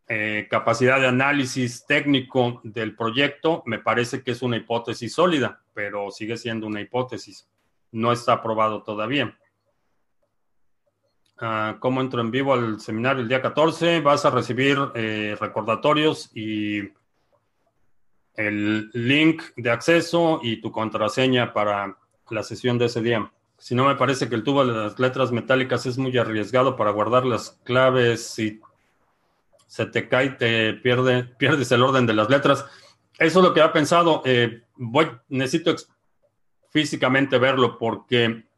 [0.08, 6.10] eh, capacidad de análisis técnico del proyecto, me parece que es una hipótesis sólida, pero
[6.10, 7.48] sigue siendo una hipótesis.
[7.92, 9.38] No está aprobado todavía.
[11.42, 14.02] Ah, cómo entro en vivo al seminario el día 14.
[14.02, 16.92] Vas a recibir eh, recordatorios y
[18.36, 21.98] el link de acceso y tu contraseña para
[22.30, 23.32] la sesión de ese día.
[23.58, 26.92] Si no, me parece que el tubo de las letras metálicas es muy arriesgado para
[26.92, 28.60] guardar las claves y
[29.66, 32.66] se te cae, te pierde, pierdes el orden de las letras.
[33.18, 34.24] Eso es lo que ha pensado.
[34.26, 35.74] Eh, voy, necesito
[36.70, 38.49] físicamente verlo porque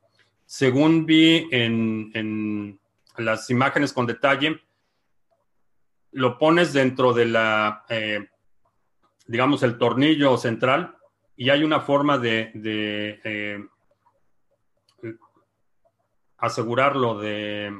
[0.51, 2.77] según vi en,
[3.15, 4.59] las imágenes con detalle,
[6.11, 8.27] lo pones dentro de la, eh,
[9.27, 10.97] digamos, el tornillo central
[11.37, 12.51] y hay una forma de,
[13.23, 13.65] eh,
[16.37, 17.73] asegurarlo de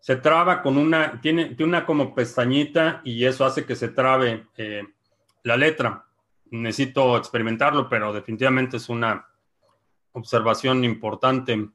[0.00, 4.48] se traba con una, tiene, tiene una como pestañita y eso hace que se trabe
[4.58, 4.82] eh,
[5.44, 6.04] la letra.
[6.50, 9.31] Necesito experimentarlo, pero definitivamente es una
[10.12, 11.68] observación importante.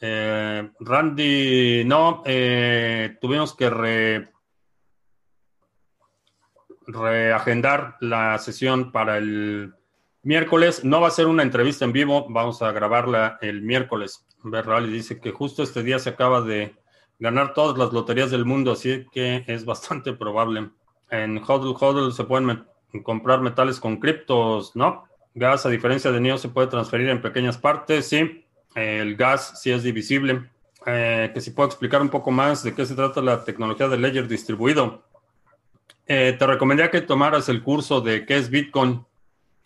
[0.00, 4.32] Eh, Randy, no, eh, tuvimos que re,
[6.86, 9.74] reagendar la sesión para el
[10.22, 10.84] miércoles.
[10.84, 14.26] No va a ser una entrevista en vivo, vamos a grabarla el miércoles.
[14.42, 16.74] Berrali dice que justo este día se acaba de
[17.18, 20.70] ganar todas las loterías del mundo, así que es bastante probable.
[21.10, 22.66] En HODL HODL se pueden
[23.02, 25.09] comprar metales con criptos, ¿no?
[25.34, 28.44] Gas, a diferencia de NEO, se puede transferir en pequeñas partes, sí.
[28.74, 30.50] El gas sí es divisible.
[30.86, 33.98] Eh, que si puedo explicar un poco más de qué se trata la tecnología de
[33.98, 35.04] Ledger distribuido.
[36.06, 39.04] Eh, te recomendaría que tomaras el curso de qué es Bitcoin.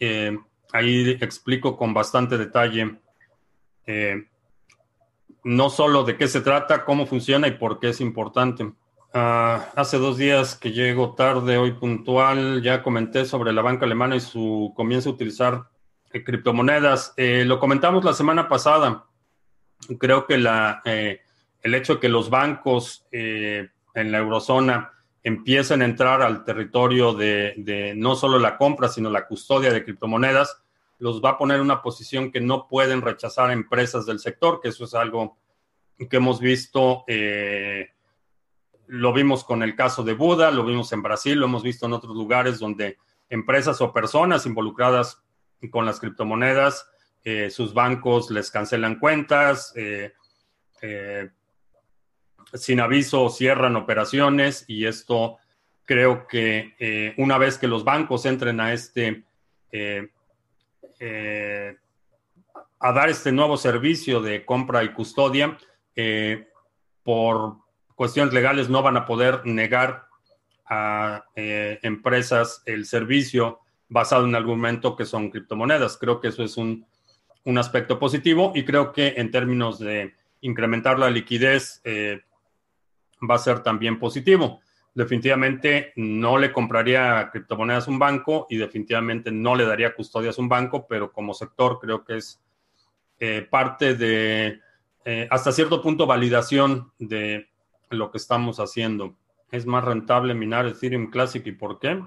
[0.01, 0.37] Eh,
[0.73, 2.99] ahí explico con bastante detalle
[5.45, 8.73] no solo de qué se trata, cómo funciona y por qué es importante.
[9.17, 14.17] Ah, hace dos días que llego tarde, hoy puntual, ya comenté sobre la banca alemana
[14.17, 15.69] y su comienzo a utilizar
[16.13, 17.15] eh, criptomonedas.
[17.17, 19.07] Eh, lo comentamos la semana pasada.
[20.01, 20.45] Creo que
[20.85, 21.21] eh,
[21.63, 24.91] el hecho de que los bancos en la eurozona
[25.23, 30.61] empiecen a entrar al territorio de, no solo la compra, sino la custodia de criptomonedas,
[30.99, 34.71] los va a poner en una posición que no pueden rechazar empresas del sector, que
[34.71, 35.39] eso es algo
[35.97, 37.05] que hemos visto,
[38.87, 41.93] lo vimos con el caso de Buda, lo vimos en Brasil, lo hemos visto en
[41.93, 45.23] otros lugares donde empresas o personas involucradas
[45.71, 46.89] con las criptomonedas,
[47.25, 50.13] eh, sus bancos les cancelan cuentas, eh,
[52.53, 55.39] sin aviso cierran operaciones y esto
[55.87, 59.25] creo que una vez que los bancos entren a este
[61.01, 61.77] eh,
[62.79, 65.59] a dar este nuevo servicio de compra y custodia,
[65.97, 66.49] eh,
[67.03, 67.57] por
[67.95, 70.07] cuestiones legales no van a poder negar
[70.67, 75.99] a eh, empresas el servicio basado en argumento que son criptomonedas.
[75.99, 76.87] Creo que eso es un,
[77.45, 83.63] un aspecto positivo y creo que en términos de incrementar la liquidez va a ser
[83.63, 84.61] también positivo
[84.95, 90.43] definitivamente no le compraría criptomonedas a un banco y definitivamente no le daría custodias a
[90.43, 92.41] un banco, pero como sector creo que es
[93.19, 94.61] eh, parte de,
[95.05, 97.49] eh, hasta cierto punto, validación de
[97.95, 99.17] lo que estamos haciendo.
[99.51, 102.03] ¿Es más rentable minar Ethereum Classic y por qué?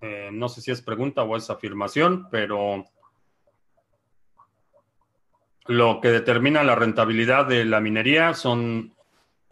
[0.00, 2.84] Eh, no sé si es pregunta o es afirmación, pero
[5.66, 8.94] lo que determina la rentabilidad de la minería son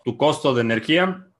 [0.04, 1.30] tu costo de energía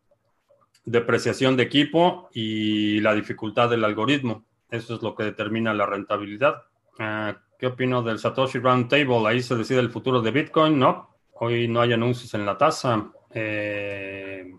[0.85, 4.45] depreciación de equipo y la dificultad del algoritmo.
[4.71, 6.63] Eso es lo que determina la rentabilidad.
[6.99, 9.27] Ah, ¿Qué opino del Satoshi Roundtable?
[9.27, 10.79] Ahí se decide el futuro de Bitcoin.
[10.79, 13.11] No, hoy no hay anuncios en la tasa.
[13.33, 14.53] Eh,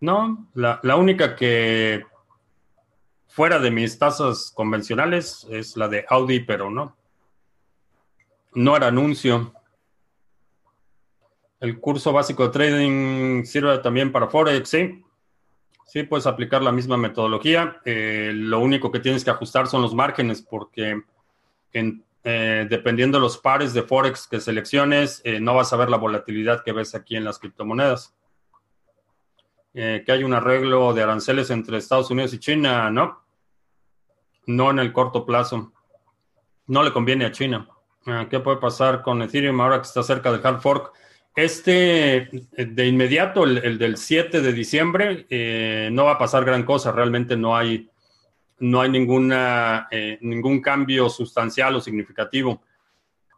[0.00, 2.04] no, la, la, única que
[3.26, 6.96] fuera de mis tasas convencionales es la de Audi, pero no.
[8.54, 9.52] No era anuncio.
[11.60, 15.04] El curso básico de trading sirve también para Forex, sí.
[15.86, 17.80] Sí, puedes aplicar la misma metodología.
[17.84, 21.02] Eh, lo único que tienes que ajustar son los márgenes porque
[22.28, 25.96] eh, dependiendo de los pares de Forex que selecciones, eh, no vas a ver la
[25.96, 28.14] volatilidad que ves aquí en las criptomonedas.
[29.72, 33.24] que hay un arreglo de aranceles entre Estados Unidos y China, ¿no?
[34.46, 35.72] No en el corto plazo.
[36.66, 37.68] No le conviene a China.
[38.28, 40.92] ¿Qué puede pasar con Ethereum ahora que está cerca del hard fork?
[41.38, 46.90] Este, de inmediato, el, del 7 de diciembre, eh, no va a pasar gran cosa.
[46.90, 47.88] Realmente no hay,
[48.60, 52.62] no hay ninguna, eh, ningún cambio sustancial o significativo.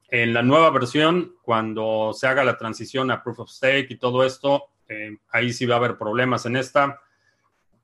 [0.09, 4.25] En la nueva versión, cuando se haga la transición a Proof of Stake y todo
[4.25, 6.47] esto, eh, ahí sí va a haber problemas.
[6.47, 7.01] En esta,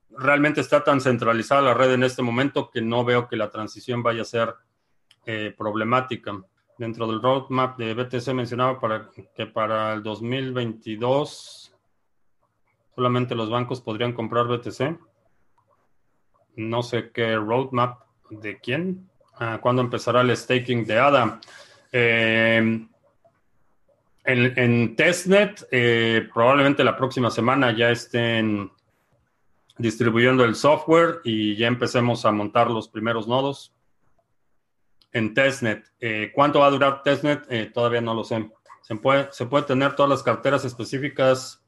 [0.09, 4.03] realmente está tan centralizada la red en este momento que no veo que la transición
[4.03, 4.53] vaya a ser
[5.57, 6.41] problemática
[6.77, 11.75] dentro del roadmap de BTC mencionaba para que para el 2022
[12.95, 14.99] solamente los bancos podrían comprar BTC.
[16.57, 19.09] No sé qué roadmap de quién.
[19.39, 21.39] Ah, ¿Cuándo empezará el staking de ADA?
[21.91, 22.87] Eh,
[24.25, 28.69] En, testnet, eh, probablemente la próxima semana ya estén
[29.77, 33.71] distribuyendo el software y ya empecemos a montar los primeros nodos.
[35.13, 37.45] En testnet, eh, ¿cuánto va a durar testnet?
[37.49, 38.51] Eh, todavía no lo sé.
[38.81, 41.63] Se puede, se puede tener todas las carteras específicas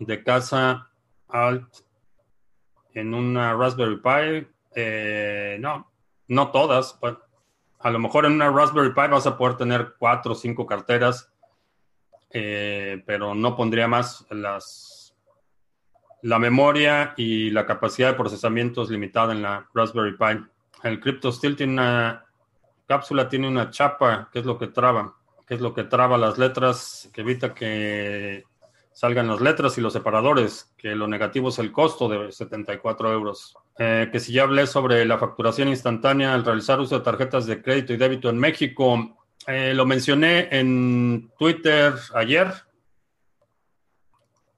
[0.00, 0.90] de casa
[1.28, 1.68] alt
[2.94, 5.60] en una Raspberry Pi.
[5.60, 5.90] no,
[6.28, 6.98] no todas.
[7.80, 11.32] A lo mejor en una Raspberry Pi vas a poder tener cuatro o cinco carteras
[12.34, 15.14] eh, pero no pondría más las,
[16.22, 20.46] la memoria y la capacidad de procesamiento es limitada en la Raspberry Pi.
[20.82, 22.24] El CryptoSteel tiene una
[22.86, 25.14] cápsula, tiene una chapa, que es lo que traba,
[25.46, 28.44] que es lo que traba las letras, que evita que
[28.92, 33.54] salgan las letras y los separadores, que lo negativo es el costo de 74 euros.
[33.78, 37.62] Eh, que si ya hablé sobre la facturación instantánea al realizar uso de tarjetas de
[37.62, 39.16] crédito y débito en México,
[39.46, 42.52] eh, lo mencioné en Twitter ayer.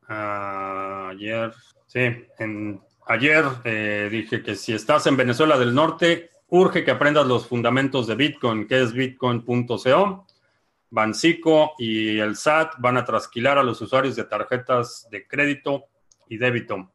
[0.07, 1.53] ayer,
[1.87, 2.01] sí,
[2.39, 7.47] en, ayer eh, dije que si estás en Venezuela del Norte, urge que aprendas los
[7.47, 10.26] fundamentos de Bitcoin, que es bitcoin.co.
[10.95, 15.87] Bancico y el SAT van a trasquilar a los usuarios de tarjetas de crédito
[16.29, 16.93] y débito.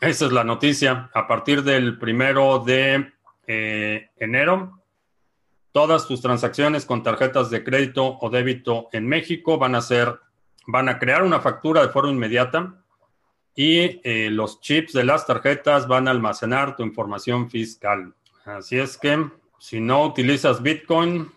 [0.00, 1.10] Esa es la noticia.
[1.12, 3.12] A partir del primero de
[3.46, 4.80] eh, enero,
[5.72, 10.18] Todas tus transacciones con tarjetas de crédito o débito en México van a ser,
[10.66, 12.74] van a crear una factura de forma inmediata
[13.54, 18.14] y eh, los chips de las tarjetas van a almacenar tu información fiscal.
[18.44, 19.30] Así es que
[19.60, 21.30] si no utilizas Bitcoin,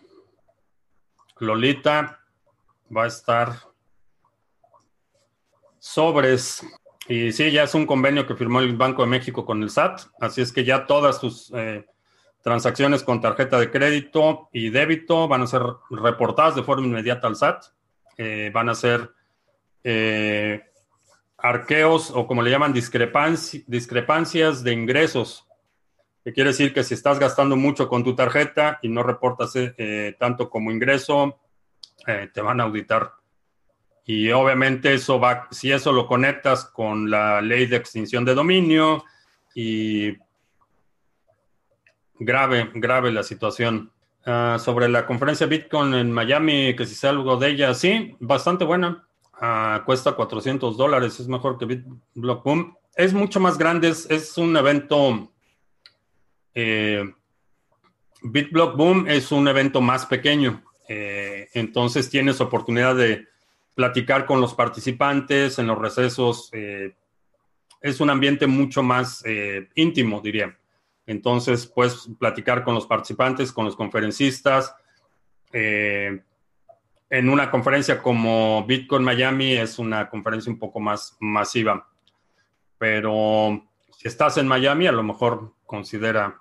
[1.44, 2.20] Lolita
[2.94, 3.54] va a estar
[5.78, 6.66] sobres.
[7.08, 10.00] Y sí, ya es un convenio que firmó el Banco de México con el SAT.
[10.20, 11.86] Así es que ya todas tus eh,
[12.44, 17.36] Transacciones con tarjeta de crédito y débito van a ser reportadas de forma inmediata al
[17.36, 17.64] SAT.
[18.18, 19.10] Eh, van a ser
[19.82, 20.62] eh,
[21.38, 25.43] arqueos o como le llaman discrepancias de ingresos.
[26.24, 30.16] Que quiere decir que si estás gastando mucho con tu tarjeta y no reportas eh,
[30.18, 31.38] tanto como ingreso,
[32.04, 33.12] te van a auditar.
[34.06, 39.04] Y obviamente eso va, si eso lo conectas con la ley de extinción de dominio
[39.54, 40.16] y
[42.18, 43.90] grave, grave la situación.
[44.26, 48.64] Ah, sobre la conferencia Bitcoin en Miami, que si sé algo de ella, sí, bastante
[48.64, 49.06] buena.
[49.34, 52.74] Ah, cuesta 400 dólares, es mejor que BitBlock Boom.
[52.94, 55.30] Es mucho más grande, es, un evento.
[56.54, 57.04] Eh,
[58.22, 63.26] BitBlock Boom es un evento más pequeño, eh, entonces tienes oportunidad de
[63.74, 66.50] platicar con los participantes en los recesos.
[66.52, 66.94] Eh,
[67.80, 69.22] es un ambiente mucho más
[69.74, 70.56] íntimo, diría.
[71.06, 74.74] Entonces, puedes platicar con los participantes, con los conferencistas.
[75.52, 76.22] Eh,
[77.10, 81.88] en una conferencia como Bitcoin Miami es una conferencia un poco más masiva.
[82.78, 86.40] Pero si estás en Miami, a lo mejor considera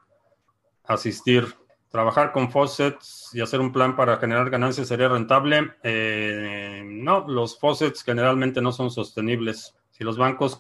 [0.84, 1.56] asistir.
[1.90, 5.74] Trabajar con faucets y hacer un plan para generar ganancias sería rentable.
[5.84, 9.76] Eh, no, los faucets generalmente no son sostenibles.
[9.92, 10.60] Si los bancos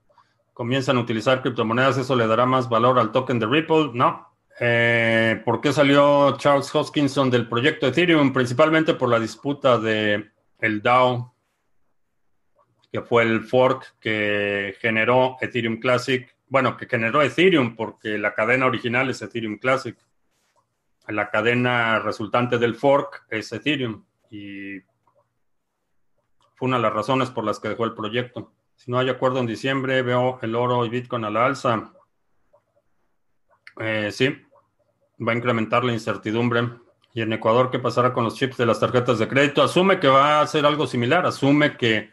[0.52, 4.34] comienzan a utilizar criptomonedas, eso le dará más valor al token de Ripple, ¿no?
[4.60, 8.32] Eh, ¿Por qué salió Charles Hoskinson del proyecto Ethereum?
[8.32, 11.34] Principalmente por la disputa de el DAO,
[12.92, 16.33] que fue el fork que generó Ethereum Classic.
[16.54, 19.98] Bueno, que generó Ethereum porque la cadena original es Ethereum Classic.
[21.08, 24.78] La cadena resultante del fork es Ethereum y
[26.54, 28.52] fue una de las razones por las que dejó el proyecto.
[28.76, 31.92] Si no hay acuerdo en diciembre, veo el oro y Bitcoin a la alza.
[33.80, 34.28] Eh, sí,
[35.26, 36.68] va a incrementar la incertidumbre.
[37.14, 39.60] ¿Y en Ecuador qué pasará con los chips de las tarjetas de crédito?
[39.60, 41.26] Asume que va a ser algo similar.
[41.26, 42.10] Asume que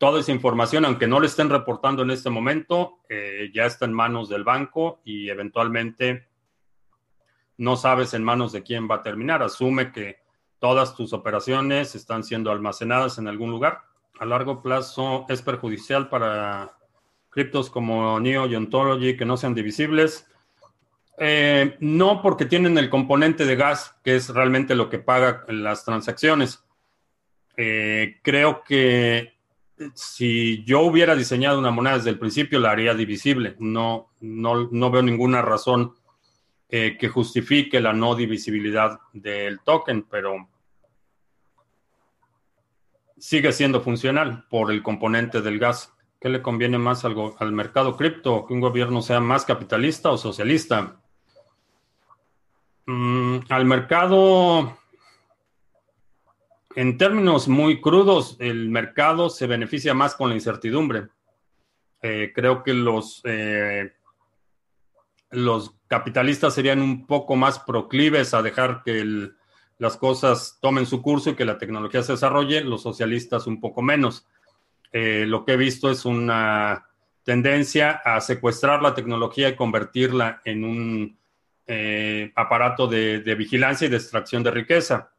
[0.00, 3.92] toda esa información, aunque no le estén reportando en este momento, eh, ya está en
[3.92, 6.26] manos del banco y eventualmente
[7.58, 9.42] no sabes en manos de quién va a terminar.
[9.42, 10.16] Asume que
[10.58, 13.82] todas tus operaciones están siendo almacenadas en algún lugar
[14.20, 16.76] a largo plazo es perjudicial para
[17.30, 20.26] criptos como NEO y Ontology que no sean divisibles.
[21.18, 25.84] Eh, no porque tienen el componente de gas, que es realmente lo que paga las
[25.84, 26.62] transacciones.
[27.56, 29.39] Eh, creo que
[29.94, 33.56] si yo hubiera diseñado una moneda desde el principio, la haría divisible.
[33.58, 35.94] No, no, veo ninguna razón
[36.68, 40.48] eh, que justifique la no divisibilidad del token, pero
[43.18, 45.94] sigue siendo funcional por el componente del gas.
[46.20, 48.44] ¿Qué le conviene más al, al mercado cripto?
[48.46, 51.00] ¿Que un gobierno sea más capitalista o socialista?
[52.86, 54.79] Mm, al mercado,
[56.76, 61.08] En términos muy crudos, el mercado se beneficia más con la incertidumbre.
[62.00, 63.92] Eh, creo que los, eh,
[65.30, 69.30] los capitalistas serían un poco más proclives a dejar que
[69.78, 73.82] las cosas tomen su curso y que la tecnología se desarrolle, los socialistas un poco
[73.82, 74.28] menos.
[74.92, 76.86] Eh, lo que he visto es una
[77.24, 81.20] tendencia a secuestrar la tecnología y convertirla en un
[82.34, 85.12] aparato de, de vigilancia y de extracción de riqueza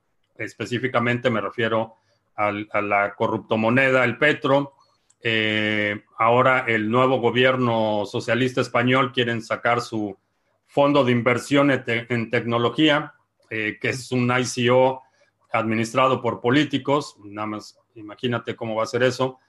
[0.44, 1.96] específicamente me refiero
[2.36, 4.74] a la corruptomoneda, el Petro.
[5.22, 10.18] Eh, ahora el nuevo gobierno socialista español quieren sacar su
[10.66, 13.14] fondo de inversión en, tecnología,
[13.50, 15.04] eh, que es un ICO
[15.52, 17.16] administrado por políticos.
[17.24, 19.39] Nada más imagínate cómo va a ser eso.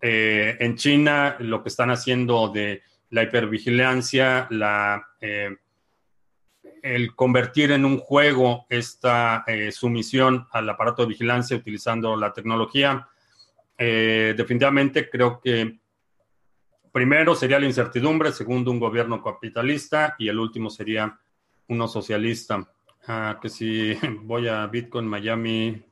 [0.00, 5.08] Eh, en China, lo que están haciendo de la hipervigilancia, la
[6.82, 13.08] el convertir en un juego esta eh, sumisión al aparato de vigilancia utilizando la tecnología,
[13.76, 15.78] eh, definitivamente creo que
[16.92, 21.18] primero sería la incertidumbre, segundo un gobierno capitalista y el último sería
[21.68, 22.68] uno socialista.
[23.06, 25.82] Ah, que si voy a Bitcoin Miami,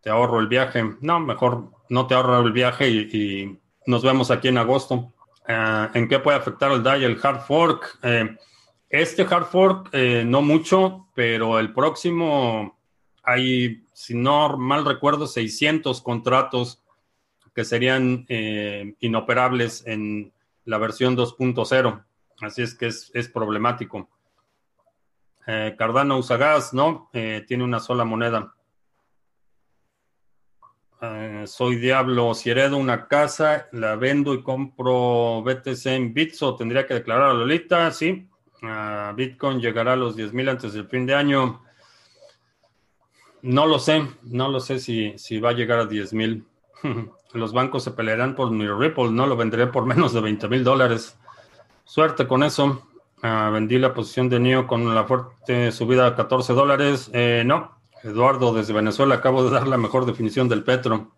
[0.00, 0.96] te ahorro el viaje.
[1.00, 5.12] No, mejor no te ahorro el viaje y, nos vemos aquí en agosto.
[5.48, 7.98] Ah, ¿En qué puede afectar el DAI, el hard fork?
[8.02, 8.36] Eh,
[8.90, 12.76] este hard fork, eh, no mucho, pero el próximo
[13.22, 16.82] hay, si no mal recuerdo, 600 contratos
[17.54, 20.32] que serían eh, inoperables en
[20.64, 22.04] la versión 2.0.
[22.40, 24.08] Así es que es, problemático.
[25.46, 27.10] Eh, Cardano usa gas, ¿no?
[27.12, 28.54] tiene una sola moneda.
[31.44, 32.34] soy diablo.
[32.34, 37.34] Si heredo una casa, la vendo y compro BTC en Bitso, ¿tendría que declarar a
[37.34, 37.90] Lolita?
[37.92, 38.29] Sí.
[39.14, 41.62] Bitcoin llegará a los 10.000 antes del fin de año.
[43.42, 46.44] No lo sé, no lo sé si, si va a llegar a 10.000.
[47.32, 50.64] los bancos se pelearán por mi Ripple, no lo vendré por menos de 20 mil
[50.64, 51.16] dólares.
[51.84, 52.86] Suerte con eso.
[53.22, 57.10] Ah, vendí la posición de NIO con la fuerte subida a 14 dólares.
[57.12, 61.12] Eh, no, Eduardo, desde Venezuela acabo de dar la mejor definición del petro.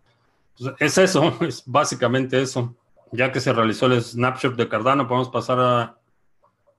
[0.57, 2.75] Pues, es eso, es básicamente eso.
[3.11, 5.97] Ya que se realizó el snapshot de Cardano, podemos pasar a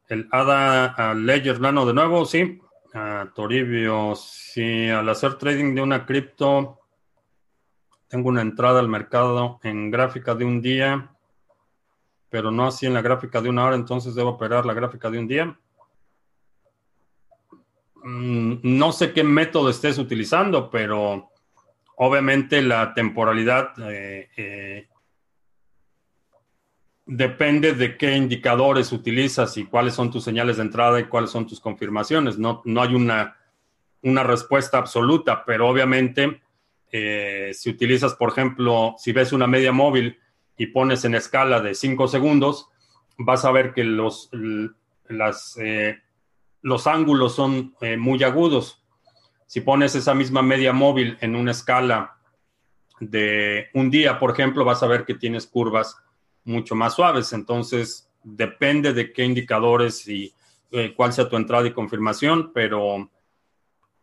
[0.08, 2.60] el ADA Ledger Nano de nuevo, sí.
[3.34, 6.78] Toribio, sí, al hacer trading de una cripto,
[8.06, 11.10] tengo una entrada al mercado en gráfica de un día,
[12.28, 15.18] pero no así en la gráfica de una hora, entonces debo operar la gráfica de
[15.18, 15.58] un día.
[18.04, 21.30] Mm, no sé qué método estés utilizando, pero
[21.96, 24.88] obviamente la temporalidad eh, eh,
[27.06, 31.46] depende de qué indicadores utilizas y cuáles son tus señales de entrada y cuáles son
[31.46, 32.38] tus confirmaciones.
[32.38, 33.36] No, no hay una,
[34.02, 36.40] una respuesta absoluta, pero obviamente
[36.90, 40.18] eh, si utilizas, por ejemplo, si ves una media móvil
[40.56, 42.68] y pones en escala de 5 segundos,
[43.18, 44.30] vas a ver que los,
[45.58, 45.98] eh,
[46.62, 48.82] los ángulos son eh, muy agudos.
[49.46, 52.16] Si pones esa misma media móvil en una escala
[53.00, 55.96] de un día, por ejemplo, vas a ver que tienes curvas
[56.44, 57.32] mucho más suaves.
[57.32, 60.32] Entonces, depende de qué indicadores y
[60.70, 63.10] eh, cuál sea tu entrada y confirmación, pero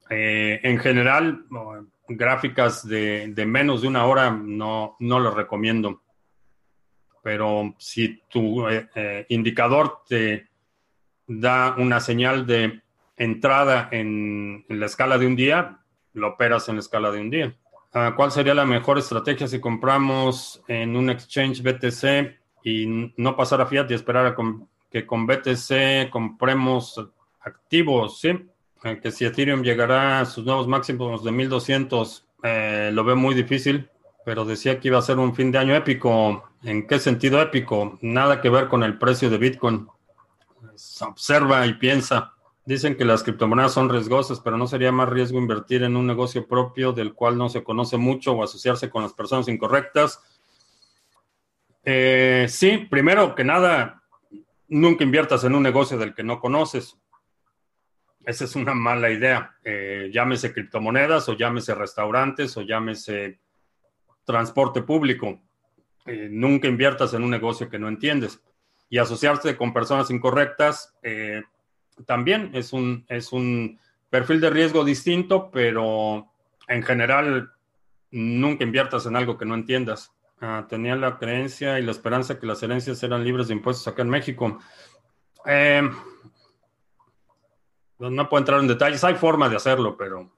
[0.09, 1.45] eh, en general,
[2.07, 6.01] gráficas de, menos de una hora no, no lo recomiendo.
[7.23, 10.47] Pero si tu eh, indicador te
[11.27, 12.81] da una señal de
[13.17, 15.79] entrada en, la escala de un día,
[16.13, 17.55] lo operas en la escala de un día.
[17.93, 23.59] Ah, ¿Cuál sería la mejor estrategia si compramos en un exchange BTC y no pasar
[23.59, 24.35] a fiat y esperar a
[24.89, 27.05] que con BTC compremos
[27.41, 28.19] activos?
[28.21, 28.29] Sí,
[28.83, 33.35] eh, que si Ethereum llegará a sus nuevos máximos de 1200, eh, lo veo muy
[33.35, 33.89] difícil,
[34.23, 36.43] pero decía que iba a ser un fin de año épico.
[36.63, 37.99] ¿En qué sentido épico?
[38.01, 39.87] Nada que ver con el precio de Bitcoin.
[41.01, 42.35] Observa y piensa.
[42.63, 46.47] Dicen que las criptomonedas son riesgosas, pero ¿no sería más riesgo invertir en un negocio
[46.47, 50.21] propio del cual no se conoce mucho o asociarse con las personas incorrectas?
[51.83, 54.03] Eh, sí, primero que nada,
[54.67, 56.95] nunca inviertas en un negocio del que no conoces.
[58.23, 59.57] Esa es una mala idea.
[59.63, 63.39] Eh, llámese criptomonedas o llámese restaurantes o llámese
[64.23, 65.41] transporte público.
[66.05, 68.39] Eh, nunca inviertas en un negocio que no entiendes.
[68.87, 70.93] Y asociarse con personas incorrectas
[72.05, 73.79] también es un, es un
[74.09, 76.27] perfil de riesgo distinto, pero
[76.67, 77.51] en general
[78.11, 80.13] nunca inviertas en algo que no entiendas.
[80.39, 84.01] Ah, tenía la creencia y la esperanza que las herencias eran libres de impuestos acá
[84.01, 84.59] en México.
[85.45, 85.89] Eh,
[87.99, 90.31] no puedo entrar en detalles, hay forma de hacerlo, pero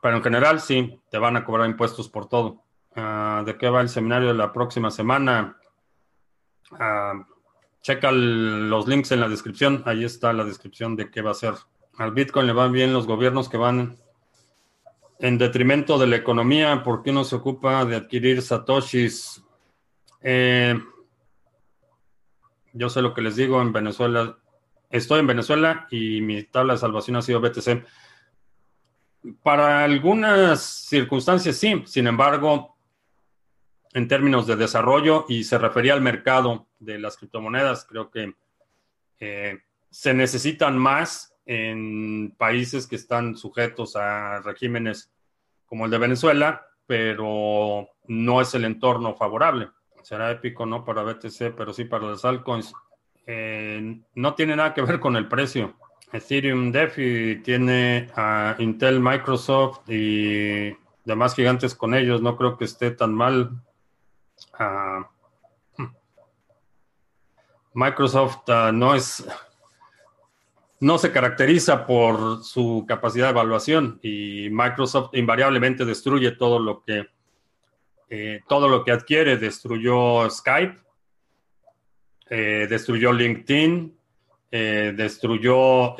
[0.00, 2.62] Pero en general sí, te van a cobrar impuestos por todo.
[2.94, 5.56] Ah, ¿De qué va el seminario de la próxima semana?
[6.72, 7.14] Ah,
[7.82, 9.82] checa los links en la descripción.
[9.86, 11.54] Ahí está la descripción de qué va a ser.
[11.96, 13.98] Al Bitcoin le van bien los gobiernos que van
[15.18, 16.82] en detrimento de la economía.
[16.82, 19.42] ¿Por qué no se ocupa de adquirir satoshis?
[20.22, 20.78] Eh,
[22.72, 24.38] yo sé lo que les digo en Venezuela.
[24.90, 27.84] Estoy en Venezuela y mi tabla de salvación ha sido BTC.
[29.42, 32.77] Para algunas circunstancias sí, sin embargo,
[33.98, 38.32] en términos de desarrollo y se refería al mercado de las criptomonedas, creo que
[39.18, 39.58] eh,
[39.90, 45.10] se necesitan más en países que están sujetos a regímenes
[45.66, 49.68] como el de Venezuela, pero no es el entorno favorable.
[50.04, 50.84] Será épico, ¿no?
[50.84, 52.72] Para BTC, pero sí para los altcoins.
[53.26, 55.74] Eh, no tiene nada que ver con el precio.
[56.12, 60.72] Ethereum DeFi tiene a Intel, Microsoft y
[61.04, 62.22] demás gigantes con ellos.
[62.22, 63.60] No creo que esté tan mal.
[64.58, 65.08] Ah,
[65.76, 65.86] hmm.
[67.74, 69.24] Microsoft ah, no es
[70.80, 77.08] no se caracteriza por su capacidad de evaluación y Microsoft invariablemente destruye todo lo que
[78.10, 79.36] eh, todo lo que adquiere.
[79.36, 80.76] Destruyó Skype,
[82.30, 83.96] eh, destruyó LinkedIn,
[84.50, 85.94] eh, destruyó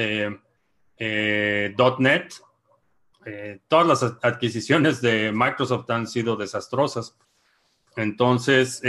[1.99, 2.35] .NET.
[3.69, 7.17] todas las adquisiciones de Microsoft han sido desastrosas.
[7.99, 8.83] Entonces,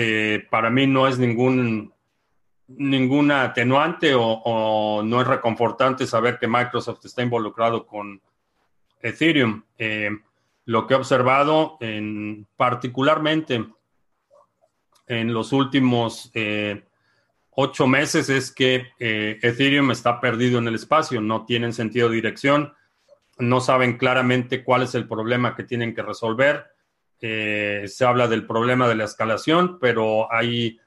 [0.49, 1.93] para mí no es ningún
[2.69, 8.21] ninguna atenuante o, no es reconfortante saber que Microsoft está involucrado con
[9.01, 9.63] Ethereum.
[9.77, 10.11] Eh,
[10.65, 13.65] lo que he observado en, particularmente
[15.07, 16.83] en los últimos eh,
[17.51, 22.15] ocho meses es que eh, Ethereum está perdido en el espacio, no tienen sentido de
[22.15, 22.73] dirección,
[23.39, 26.65] no saben claramente cuál es el problema que tienen que resolver.
[27.19, 30.79] Se habla del problema de la escalación, pero hay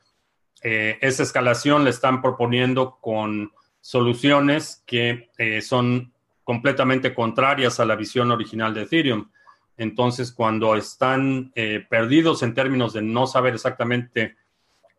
[0.62, 6.12] eh, esa escalación le están proponiendo con soluciones que eh, son
[6.44, 9.28] completamente contrarias a la visión original de Ethereum.
[9.76, 14.36] Entonces, cuando están eh, perdidos en términos de no saber exactamente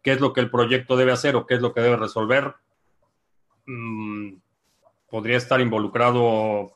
[0.01, 2.55] qué es lo que el proyecto debe hacer o qué es lo que debe resolver,
[3.65, 4.33] mm,
[5.09, 6.75] podría estar involucrado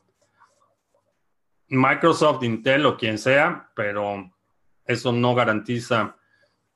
[1.68, 4.32] Microsoft, Intel o quien sea, pero
[4.88, 6.16] eso no garantiza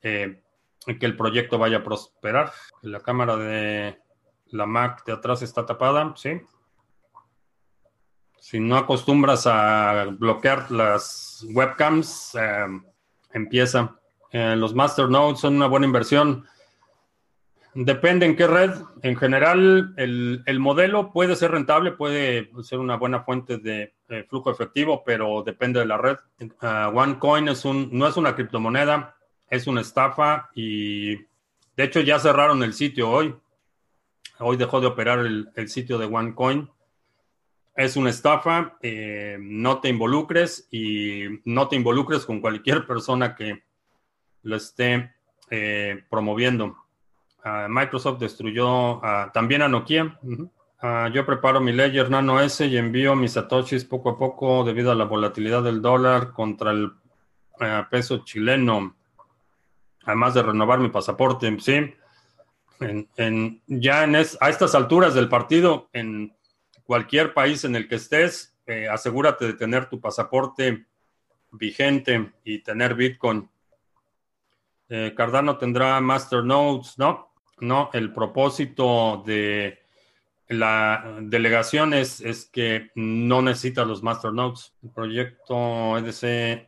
[0.01, 2.51] que el proyecto vaya a prosperar.
[2.81, 3.99] La cámara de
[4.47, 6.41] la Mac de atrás está tapada, ¿sí?
[8.39, 12.65] Si no acostumbras a bloquear las webcams, eh,
[13.31, 13.97] empieza.
[14.31, 16.45] Eh, los masternodes son una buena inversión.
[17.75, 18.71] Depende en qué red.
[19.01, 24.51] En general, el, modelo puede ser rentable, puede ser una buena fuente de eh, flujo
[24.51, 26.17] efectivo, pero depende de la red.
[26.61, 29.15] OneCoin es un, no es una criptomoneda,
[29.49, 33.35] es una estafa y de hecho ya cerraron el sitio hoy.
[34.39, 36.69] Hoy dejó de operar el, sitio de OneCoin.
[37.75, 43.63] Es una estafa, eh, no te involucres y no te involucres con cualquier persona que
[44.43, 45.11] lo esté
[45.49, 46.82] eh, promoviendo.
[47.43, 49.01] Ah, Microsoft destruyó
[49.33, 50.17] también a Nokia.
[50.81, 54.91] Ah, yo preparo mi Ledger Nano S y envío mis satoshis poco a poco debido
[54.91, 56.91] a la volatilidad del dólar contra el
[57.59, 58.95] eh, peso chileno
[60.05, 61.93] además de renovar mi pasaporte, sí.
[63.67, 66.35] Ya en a estas alturas del partido, en
[66.83, 70.85] cualquier país en el que estés, eh, asegúrate de tener tu pasaporte
[71.51, 73.49] vigente y tener Bitcoin.
[74.89, 77.32] Eh, Cardano tendrá masternodes, ¿no?
[77.59, 79.79] No, el propósito de
[80.47, 84.73] la delegación es, es que no necesita los masternodes.
[84.83, 86.67] El proyecto EDC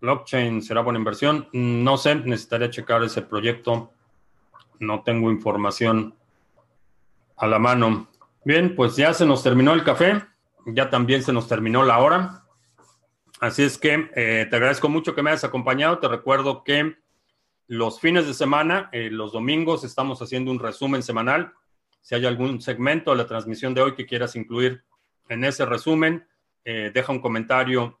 [0.00, 1.48] Blockchain será buena inversión.
[1.52, 3.92] No sé, necesitaría checar ese proyecto.
[4.78, 6.14] No tengo información
[7.36, 8.08] a la mano.
[8.44, 10.22] Bien, pues ya se nos terminó el café.
[10.66, 12.44] Ya también se nos terminó la hora.
[13.40, 15.98] Así es que eh, te agradezco mucho que me hayas acompañado.
[15.98, 16.96] Te recuerdo que
[17.68, 21.52] los fines de semana, eh, los domingos, estamos haciendo un resumen semanal.
[22.00, 24.82] Si hay algún segmento de la transmisión de hoy que quieras incluir
[25.28, 26.26] en ese resumen,
[26.64, 28.00] eh, deja un comentario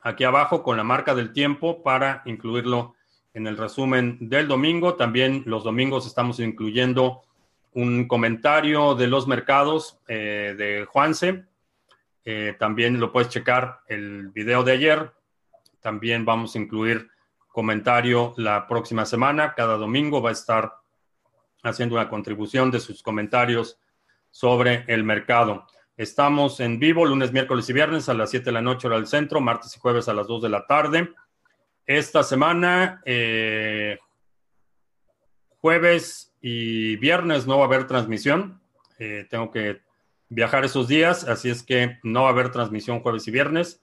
[0.00, 2.94] aquí abajo con la marca del tiempo para incluirlo
[3.34, 4.94] en el resumen del domingo.
[4.94, 7.22] También los domingos estamos incluyendo
[7.72, 11.44] un comentario de los mercados eh, de Juanse.
[12.24, 15.12] Eh, también lo puedes checar el video de ayer.
[15.80, 17.08] También vamos a incluir
[17.58, 19.52] comentario la próxima semana.
[19.56, 20.74] Cada domingo va a estar
[21.64, 23.80] haciendo una contribución de sus comentarios
[24.30, 25.66] sobre el mercado.
[25.96, 29.08] Estamos en vivo lunes, miércoles y viernes a las 7 de la noche hora del
[29.08, 31.12] centro, martes y jueves a las 2 de la tarde.
[31.84, 33.98] Esta semana, eh,
[35.56, 38.60] jueves y viernes no va a haber transmisión.
[39.00, 39.80] Eh, tengo que
[40.28, 43.82] viajar esos días, así es que no va a haber transmisión jueves y viernes,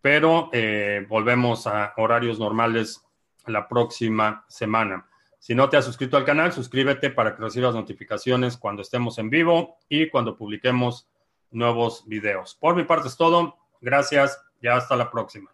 [0.00, 3.04] pero eh, volvemos a horarios normales
[3.46, 5.06] la próxima semana.
[5.38, 9.30] Si no te has suscrito al canal, suscríbete para que recibas notificaciones cuando estemos en
[9.30, 11.08] vivo y cuando publiquemos
[11.50, 12.54] nuevos videos.
[12.54, 13.56] Por mi parte es todo.
[13.80, 15.50] Gracias y hasta la próxima.